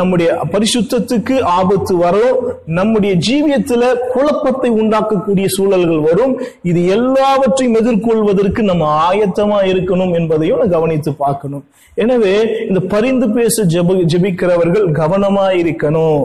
நம்முடைய 0.00 0.38
பரிசுத்தத்துக்கு 0.52 1.42
ஆபத்து 1.42 1.96
வரும் 1.96 2.38
நம்முடைய 2.66 3.14
ஜீவியத்துல 3.28 3.92
குழப்பத்தை 4.14 4.70
உண்டாக்கக்கூடிய 4.70 5.46
சூழல்கள் 5.46 6.02
வரும். 6.10 6.34
இது 6.62 6.86
எல்லாவற்றையும் 6.86 7.78
எதிர்கொள்வதற்கு 7.82 8.62
நம்ம 8.62 9.12
ஆயத்தமா 9.12 9.60
இருக்கணும் 9.72 10.14
என்பதையும் 10.14 10.58
கவனித்து 10.74 11.12
பார்க்கணும். 11.12 11.64
எனவே 11.94 12.34
இந்த 12.68 12.80
பரிந்து 12.80 13.30
பேச 13.30 13.64
ஜெப 13.64 13.94
ஜெபிக்கிறவர்கள் 14.12 14.86
கவனமா 15.00 15.46
இருக்கணும். 15.62 16.20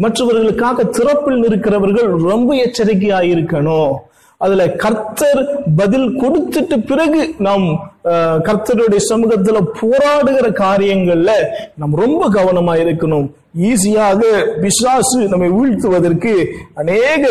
மற்றவர்களுக்காக 0.00 0.84
திறப்பில் 0.92 1.42
இருக்கிறவர்கள் 1.44 2.08
ரொம்ப 2.26 2.50
எச்சரிக்கையா 2.64 3.20
இருக்கணும் 3.32 3.92
அதுல 4.40 4.66
கர்த்தர் 4.76 5.40
பதில் 5.76 6.08
கொடுத்துட்டு 6.18 6.76
பிறகு 6.84 7.18
நாம் 7.38 7.64
அஹ், 8.10 8.38
கர்த்தருடைய 8.40 9.00
சமூகத்துல 9.08 9.58
போராடுகிற 9.80 10.46
காரியங்கள்ல 10.60 11.30
நம்ம 11.74 11.98
ரொம்ப 12.00 12.28
கவனமா 12.30 12.74
இருக்கணும் 12.80 13.26
ஈஸியாக 13.68 14.20
பிசாசு 14.60 15.20
நம்மை 15.28 15.48
வீழ்த்துவதற்கு 15.50 16.32
அநேக 16.74 17.24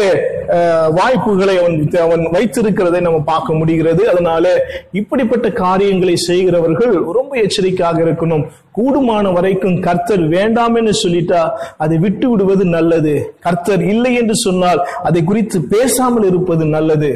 வாய்ப்புகளை 0.93 1.55
அவன் 1.57 1.75
அவன் 1.99 2.23
வைத்திருக்கிறதை 2.31 2.99
நம்ம 2.99 3.19
பார்க்க 3.25 3.53
முடிகிறது. 3.53 4.09
அதனால 4.09 4.45
இப்படிப்பட்ட 4.93 5.47
காரியங்களை 5.59 6.15
செய்கிறவர்கள் 6.23 6.93
ரொம்ப 7.13 7.33
எச்சரிக்கையாக 7.39 7.97
இருக்கணும். 8.05 8.45
கூடுமான 8.79 9.33
வரைக்கும் 9.33 9.79
கர்த்தர் 9.79 10.27
வேண்டாம் 10.27 10.75
என்று 10.75 10.93
சொல்லிட்டா 11.03 11.49
அதை 11.77 11.97
விட்டு 11.97 12.29
விடுவது 12.29 12.65
நல்லது. 12.65 13.33
கர்த்தர் 13.39 13.83
இல்லை 13.83 14.13
என்று 14.15 14.35
சொன்னால் 14.35 14.87
அதை 15.03 15.23
குறித்து 15.23 15.61
பேசாமல் 15.61 16.23
இருப்பது 16.23 16.65
நல்லது. 16.65 17.11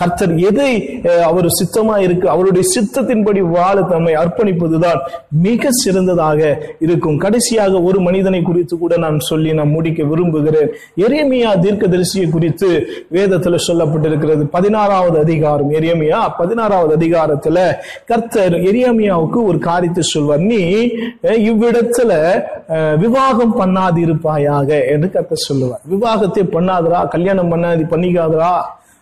கர்த்தர் 0.00 0.34
எதை 0.42 0.70
அஹ், 1.04 1.22
அவர் 1.22 1.48
சித்தமா 1.56 1.96
இருக்கு 1.98 2.26
அவருடைய 2.28 2.64
சித்தத்தின்படி 2.70 3.40
வாழ 3.50 3.76
தம்மை 3.84 4.14
அர்ப்பணிப்பதுதான் 4.14 5.00
மிக 5.42 5.62
சிறந்ததாக 5.80 6.38
இருக்கும். 6.80 7.18
கடைசியாக 7.18 7.48
ஒரு 7.82 8.00
மனிதனை 8.00 8.42
குறித்து 8.42 8.74
கூட 8.78 8.96
நான் 8.96 9.18
சொல்லி 9.20 9.52
நான் 9.52 9.68
முடிக்க 9.68 10.02
விரும்புகிறேன். 10.04 10.70
எரேமியா 11.00 11.50
தீர்க்கதரிசியை 11.62 11.98
குறித்து 12.30 12.68
வேதத்துல 13.12 13.58
சொல்லப்பட்டிருக்கிறது. 13.66 14.44
பதினாறாவது 14.48 15.18
அதிகாரம் 15.18 15.70
எரியமியா 15.72 16.08
பதினாறாவது 16.38 16.92
அதிகாரத்துல 16.96 17.58
கர்த்தர் 18.04 18.54
எரியமியாவுக்கு 18.68 19.38
ஒரு 19.44 19.58
காரியத்தை 19.60 20.04
சொல்வார். 20.06 20.44
நீ 20.44 20.60
இவ்விடத்துல 21.50 22.12
விவாகம் 22.98 23.56
பண்ணாதிருப்பாயாக 23.56 24.68
என்று 24.88 25.10
கர்த்தர் 25.10 25.46
சொல்லுவார். 25.46 25.82
விவாகத்தை 25.86 26.44
பண்ணாதரா 26.48 27.08
கல்யாணம் 27.08 27.48
பண்ணாதி 27.48 27.86
பண்ணிக்காதரா 27.86 28.52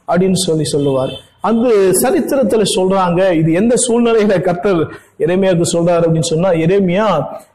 அப்படின்னு 0.09 0.39
சொல்லி 0.47 0.65
சொல்லுவார். 0.65 1.13
அந்த 1.41 1.69
சரித்திரத்துல 2.03 2.63
சொல்றாங்க 2.77 3.33
இது 3.33 3.53
எந்த 3.53 3.75
சூழ்நிலையில 3.87 4.41
கர்த்தர் 4.41 4.81
இறைமையாக்கு 5.19 5.67
சொல்றாரு 5.73 6.05
அப்படின்னு 6.07 6.31
சொன்னா 6.33 6.51
இறைமையா 6.65 7.07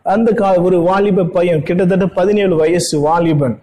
அந்த 0.04 0.32
கா 0.32 0.56
ஒரு 0.56 0.80
வாலிப 0.80 1.24
பையன் 1.24 1.64
கிட்டத்தட்ட 1.64 2.08
பதினேழு 2.08 2.56
வயசு 2.56 3.00
வாலிபன். 3.00 3.62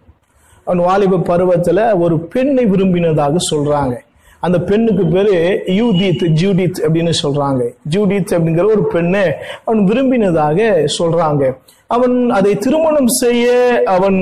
அவன் 0.64 0.84
வாலிப 0.84 1.16
பருவத்துல 1.16 2.00
ஒரு 2.00 2.18
பெண்ணை 2.20 2.64
விரும்பினதாக 2.64 3.36
சொல்றாங்க. 3.50 3.94
அந்த 4.40 4.58
பெண்ணுக்கு 4.60 5.04
பேரு 5.06 5.36
யூதித் 5.80 6.24
ஜூடித் 6.40 6.80
அப்படின்னு 6.84 7.12
சொல்றாங்க. 7.22 7.62
ஜூடித் 7.94 8.32
அப்படிங்கிற 8.36 8.64
ஒரு 8.76 8.84
பெண்ணை 8.94 9.24
அவன் 9.64 9.82
விரும்பினதாக 9.86 10.86
சொல்றாங்க. 10.98 11.44
அவன் 11.86 12.30
அதை 12.30 12.58
திருமணம் 12.58 13.12
செய்ய 13.22 13.46
அவன் 13.86 14.18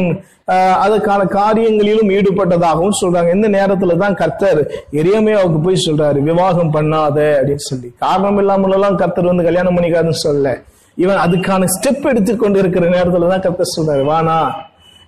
அதற்கான 0.85 1.23
காரியங்களிலும் 1.25 2.12
ஈடுபட்டதாகவும் 2.16 2.99
சொல்றாங்க. 3.01 3.35
இந்த 3.35 3.49
நேரத்துல 3.49 3.97
தான் 3.97 4.14
கர்த்தர் 4.14 4.61
எரியமையாவுக்கு 4.93 5.59
போய் 5.62 5.85
சொல்றாரு 5.87 6.21
விவாகம் 6.29 6.73
பண்ணாத 6.73 7.19
அப்படின்னு 7.41 7.66
சொல்லி. 7.71 7.89
காரணம் 7.99 8.39
இல்லாமல் 8.39 8.73
எல்லாம் 8.73 8.97
கர்த்தர் 8.97 9.31
வந்து 9.33 9.45
கல்யாணம் 9.45 9.77
பண்ணிக்காதுன்னு 9.77 10.23
சொல்லல. 10.27 10.53
இவன் 10.95 11.16
அதுக்கான 11.16 11.64
ஸ்டெப் 11.75 12.09
எடுத்துக்கொண்டு 12.09 12.59
இருக்கிற 12.59 12.87
நேரத்துல 12.89 13.29
தான் 13.29 13.45
கர்த்தர் 13.47 13.75
சொல்றாரு 13.77 14.05
வானா 14.12 14.39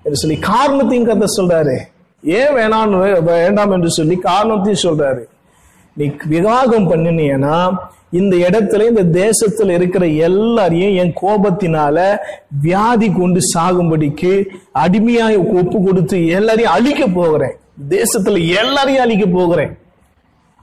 என்று 0.03 0.21
சொல்லி 0.23 0.39
காரணத்தையும் 0.39 1.07
கர்த்தர் 1.07 1.37
சொல்றாரு. 1.39 1.77
ஏன் 2.23 2.49
வேணான்னு 2.49 3.01
வே- 3.03 3.23
வேண்டாம் 3.23 3.71
என்று 3.71 3.91
சொல்லி 3.91 4.17
காரணத்தையும் 4.17 4.83
சொல்றாரு. 4.83 5.21
நீ 5.93 6.11
விவாகம் 6.25 6.91
பண்ணினீன்னா 6.91 7.77
இந்த 8.11 8.37
இடத்துல 8.37 8.99
இந்த 8.99 9.29
தேசத்துல 9.29 9.71
இருக்கிற 9.71 10.07
எல்லாரையும் 10.07 11.05
என் 11.05 11.15
கோபத்தினால 11.23 12.17
வியாதி 12.63 13.11
கொண்டு 13.11 13.41
சாகும்படிக்கு 13.55 14.45
அடிமையாய் 14.75 15.55
ஒப்பு 15.55 15.83
கொடுத்து 15.83 16.27
எல்லாரையும் 16.29 16.73
அழிக்க 16.73 17.07
போகிறேன். 17.07 17.57
தேசத்துல 17.89 18.57
எல்லாரையும் 18.57 19.03
அழிக்க 19.03 19.27
போகிறேன். 19.27 19.79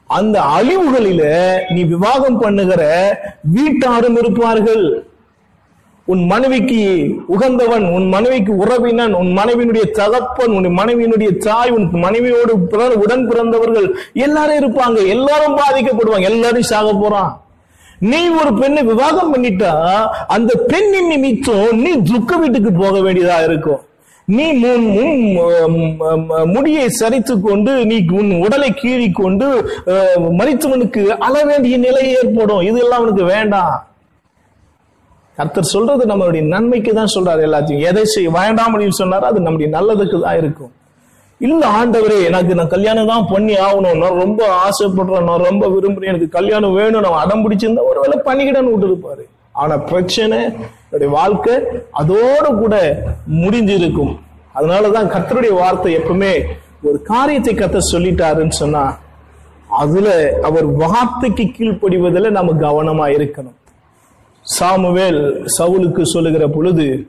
அந்த 0.07 0.41
அழிவுகளில 0.41 1.53
நீ 1.73 1.83
விவாகம் 1.83 2.39
பண்ணுகிற 2.39 2.83
வீட்டாரும் 3.43 4.17
இருப்பார்கள். 4.17 5.07
உன் 6.07 6.25
மனைவிக்கு 6.25 6.81
உகந்தவன் 7.27 7.91
உன் 7.91 8.09
மனைவிக்கு 8.09 8.55
உறவினன் 8.55 9.13
உன் 9.13 9.37
மனைவியினுடைய 9.37 9.91
தகப்பன் 9.91 10.51
உன் 10.51 10.77
மனைவியினுடைய 10.77 11.37
தாய் 11.37 11.69
உன் 11.69 11.89
மனைவியோடு 11.91 12.53
உடன் 12.97 13.27
பிறந்தவர்கள் 13.27 13.87
எல்லாரும் 14.13 14.57
இருப்பாங்க. 14.57 15.07
எல்லாரும் 15.07 15.57
பாதிக்கப்படுவாங்க. 15.57 16.21
எல்லாரும் 16.21 16.61
சாக 16.61 16.93
போறான். 16.93 17.41
நீ 17.99 18.27
ஒரு 18.29 18.53
பெண்ணை 18.53 18.83
விவாகம் 18.83 19.33
பண்ணிட்டா 19.33 19.71
அந்த 20.27 20.53
பெண்ணின் 20.67 21.07
நிமித்தம் 21.07 21.81
நீ 21.81 22.01
துக்க 22.01 22.37
வீட்டுக்கு 22.37 22.71
போக 22.73 22.99
வேண்டியதா 22.99 23.43
இருக்கும். 23.43 23.81
நீ 24.25 24.53
முன் 24.53 24.87
முடியை 26.45 26.87
சரித்து 26.99 27.41
கொண்டு 27.41 27.85
நீ 27.85 28.05
உன் 28.11 28.41
உடலை 28.41 28.73
கீறி 28.73 29.11
கொண்டு 29.11 29.47
அஹ், 29.85 31.17
அள 31.19 31.43
வேண்டிய 31.43 31.77
நிலை 31.77 32.09
ஏற்படும். 32.11 32.61
இதெல்லாம் 32.61 32.99
அவனுக்கு 32.99 33.23
வேண்டாம். 33.23 33.75
கர்த்தர் 35.39 35.71
சொல்றது 35.73 36.03
நம்மளுடைய 36.11 36.43
நன்மைக்கு 36.53 36.91
தான் 36.99 37.13
சொல்றாரு 37.15 37.41
எல்லாத்தையும். 37.47 37.85
எதை 37.89 38.03
செய்ய 38.13 38.29
வேண்டாம் 38.37 38.69
அப்படின்னு 38.71 38.99
சொன்னாரோ 39.01 39.25
அது 39.31 39.45
நம்முடைய 39.47 39.69
நல்லதுக்கு 39.77 40.19
தான் 40.25 40.37
இருக்கும். 40.41 40.71
இல்ல 41.47 41.63
ஆண்டவரே 41.79 42.15
எனக்கு 42.27 42.53
நான் 42.59 42.71
கல்யாணம் 42.75 43.09
தான் 43.11 43.27
பண்ணி 43.31 43.55
ஆகணும். 43.65 43.99
நான் 44.03 44.21
ரொம்ப 44.23 44.41
ஆசைப்படுறேன் 44.67 45.27
நான் 45.29 45.45
ரொம்ப 45.49 45.65
விரும்புறேன். 45.73 46.11
எனக்கு 46.13 46.29
கல்யாணம் 46.37 46.77
வேணும். 46.79 47.03
நான் 47.05 47.21
அடம் 47.23 47.43
பிடிச்சிருந்தா 47.43 47.83
ஒருவேளை 47.89 48.17
பண்ணிக்கிடன்னு 48.27 48.71
விட்டுருப்பாரு 48.73 49.25
ஆனா 49.61 49.75
பிரச்சனை 49.91 50.39
என்னுடைய 50.87 51.09
வாழ்க்கை 51.17 51.53
அதோடு 52.01 52.49
கூட 52.63 52.75
முடிஞ்சிருக்கும். 53.43 54.13
அதனாலதான் 54.57 55.11
கர்த்தருடைய 55.13 55.53
வார்த்தை 55.61 55.93
எப்பவுமே 55.99 56.33
ஒரு 56.87 56.97
காரியத்தை 57.11 57.53
கத்த 57.61 57.77
சொல்லிட்டாருன்னு 57.93 58.57
சொன்னா 58.63 58.83
அதுல 59.83 60.09
அவர் 60.49 60.67
வார்த்தைக்கு 60.81 61.45
கீழ்ப்படிவதில் 61.55 62.35
நம்ம 62.37 62.51
கவனமா 62.65 63.07
இருக்கணும். 63.17 63.56
சாமுவேல் 64.47 65.45
சவுலுக்கு 65.57 66.01
சொல்லுகிற 66.01 66.47
பொழுது 66.47 67.07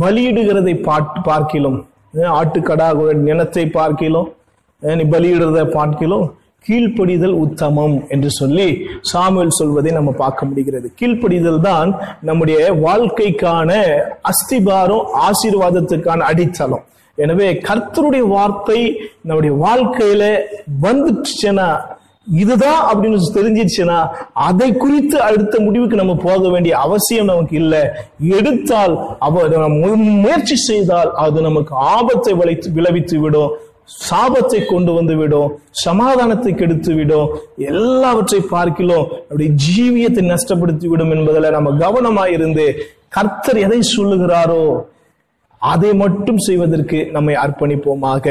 பலியிடுகிறதை 0.00 0.82
பாட்- 0.82 1.22
பார்க்கிலும். 1.22 1.86
ஆட்டுக்கடா 2.14 3.14
நிலத்தை 3.14 3.66
பார்க்கிலும். 3.66 4.32
நீ 4.80 4.94
பலியிடுறதை 4.94 5.64
பார்க்கிலும் 5.64 6.34
கீழ்ப்படிதல் 6.68 7.32
உத்தமம் 7.32 8.04
என்று 8.08 8.30
சொல்லி 8.30 8.86
சாமுவேல் 9.00 9.50
சொல்வதை 9.50 9.92
நம்ம 9.92 10.10
பார்க்க 10.10 10.46
முடிகிறது. 10.46 10.92
கீழ்ப்படிதல் 11.00 11.60
தான் 11.60 12.00
நம்முடைய 12.22 12.72
வாழ்க்கைக்கான 12.72 14.00
அஸ்திபாரம் 14.22 15.06
ஆசீர்வாதத்துக்கான 15.14 16.18
அடித்தளம். 16.18 16.84
எனவே 17.14 17.52
கர்த்தருடைய 17.52 18.28
வார்த்தை 18.28 19.00
நம்முடைய 19.20 19.56
வாழ்க்கையில 19.56 20.38
வந்துச்சுன்னா 20.82 21.80
இதுதான் 22.32 22.96
அப்படின்னு 22.96 23.18
தெரிஞ்சிருச்சுன்னா 23.34 24.08
அதை 24.32 24.72
குறித்து 24.72 25.20
அடுத்த 25.20 25.60
முடிவுக்கு 25.60 25.96
நம்ம 25.96 26.14
போக 26.14 26.48
வேண்டிய 26.48 26.78
அவசியம் 26.78 27.24
நமக்கு 27.24 27.56
இல்லை. 27.56 27.80
எடுத்தால் 28.18 29.16
அவ 29.18 29.48
மு- 29.48 30.20
முயற்சி 30.20 30.56
செய்தால் 30.56 31.12
அது 31.14 31.40
நமக்கு 31.40 31.74
ஆபத்தை 31.74 32.32
விளைத்து 32.32 32.70
விளைவித்து 32.72 33.18
விடும். 33.18 33.50
சாபத்தை 34.10 34.66
கொண்டு 34.66 34.92
வந்து 34.92 35.16
விடும். 35.16 35.58
சமாதானத்தை 35.70 36.54
கெடுத்து 36.54 36.94
விடும். 36.94 37.28
எல்லாவற்றை 37.56 38.40
பார்க்கலாம் 38.40 39.06
அப்படி 39.12 39.50
ஜீவியத்தை 39.50 40.34
நஷ்டப்படுத்தி 40.34 40.86
விடும் 40.86 41.10
என்பதில் 41.10 41.50
நம்ம 41.50 41.90
கவனமாயிருந்து 41.90 42.74
கர்த்தர் 43.08 43.56
எதை 43.56 43.80
சொல்லுகிறாரோ 43.96 44.82
அதை 45.72 45.90
மட்டும் 46.02 46.38
செய்வதற்கு 46.46 46.98
நம்மை 47.14 47.34
அர்ப்பணிப்போமாக. 47.44 48.24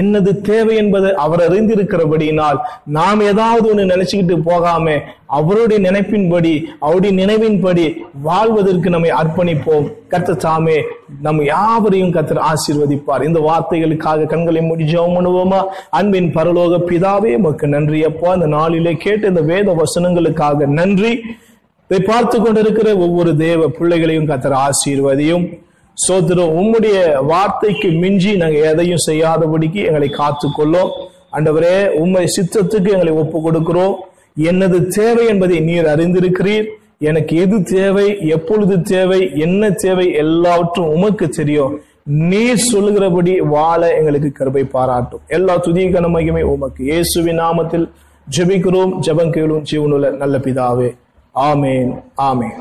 என்னது 0.00 0.30
தேவை 0.48 0.74
என்பது 0.82 1.08
அவர் 1.24 1.42
அறிந்திருக்கிறபடியினால் 1.46 2.58
நாம் 2.96 3.20
ஏதாவது 3.30 3.64
ஒண்ணு 3.70 3.84
நினைச்சுக்கிட்டு 3.92 4.36
போகாம 4.50 4.94
அவருடைய 5.38 5.78
நினைப்பின்படி 5.88 6.52
அவருடைய 6.84 7.12
நினைவின்படி 7.20 7.84
வாழ்வதற்கு 8.28 8.88
நம்மை 8.94 9.10
அர்ப்பணிப்போம். 9.20 9.86
கர்த்த 10.12 10.36
சாமே 10.44 10.78
நம்ம 11.26 11.44
யாவரையும் 11.54 12.14
கர்த்தர் 12.16 12.42
ஆசீர்வதிப்பார். 12.50 13.26
இந்த 13.28 13.40
வார்த்தைகளுக்காக 13.48 14.28
கண்களை 14.32 14.62
மூடி 14.68 14.86
ஜெபம் 14.92 15.16
பண்ணுவோமா 15.16 15.60
அன்பின் 16.00 16.30
பரலோக 16.36 16.80
பிதாவே 16.90 17.32
உமக்கு 17.40 17.68
நன்றி 17.76 18.00
அப்பா. 18.10 18.30
அந்த 18.36 18.48
நாளிலே 18.58 18.94
கேட்ட 19.06 19.32
இந்த 19.32 19.44
வேத 19.52 19.76
வசனங்களுக்காக 19.82 20.68
நன்றி. 20.80 21.12
இதை 21.90 22.00
பார்த்து 22.12 22.36
கொண்டிருக்கிற 22.40 22.88
ஒவ்வொரு 23.06 23.30
தேவ 23.46 23.68
பிள்ளைகளையும் 23.78 24.30
கத்தர் 24.32 24.56
ஆசீர்வதியும். 24.66 25.46
சோதரம் 25.94 26.54
உம்முடைய 26.60 26.98
வார்த்தைக்கு 27.26 27.88
மிஞ்சி 28.02 28.36
நாங்கள் 28.36 28.68
எதையும் 28.70 29.02
செய்யாதபடிக்கு 29.06 29.80
எங்களை 29.88 30.08
காத்து 30.08 30.48
கொள்ளோம் 30.52 30.92
அண்டவரே 31.32 31.88
உம்மை 32.02 32.24
சித்தத்துக்கு 32.36 32.90
எங்களை 32.92 33.12
ஒப்பு 33.12 33.38
கொடுக்கிறோம் 33.38 33.94
என்னது 34.50 34.86
தேவை 34.86 35.26
என்பதை 35.26 35.60
நீர் 35.60 35.84
அறிந்திருக்கிறீர். 35.84 36.66
எனக்கு 36.98 37.36
எது 37.36 37.62
தேவை 37.62 38.06
எப்பொழுது 38.28 38.82
தேவை 38.82 39.20
என்ன 39.34 39.70
தேவை 39.70 40.06
எல்லாவற்றும் 40.06 40.90
உமக்கு 40.96 41.28
தெரியும். 41.28 41.80
நீர் 42.04 42.66
சொல்லுகிறபடி 42.70 43.40
வாழ 43.40 43.80
எங்களுக்கு 43.98 44.32
கருவை 44.32 44.64
பாராட்டும். 44.64 45.20
எல்லா 45.26 45.56
துதிய 45.56 45.88
கனமகிமை 45.90 46.42
உமக்கு. 46.42 46.84
இயேசுவின் 46.84 47.40
நாமத்தில் 47.40 47.86
ஜெபிக்கிறோம் 48.36 48.98
ஜபம் 48.98 49.32
கேளும் 49.32 49.64
ஜீவனுள்ள 49.70 50.16
நல்ல 50.16 50.38
பிதாவே. 50.38 50.90
ஆமேன் 51.34 51.92
ஆமேன். 52.16 52.60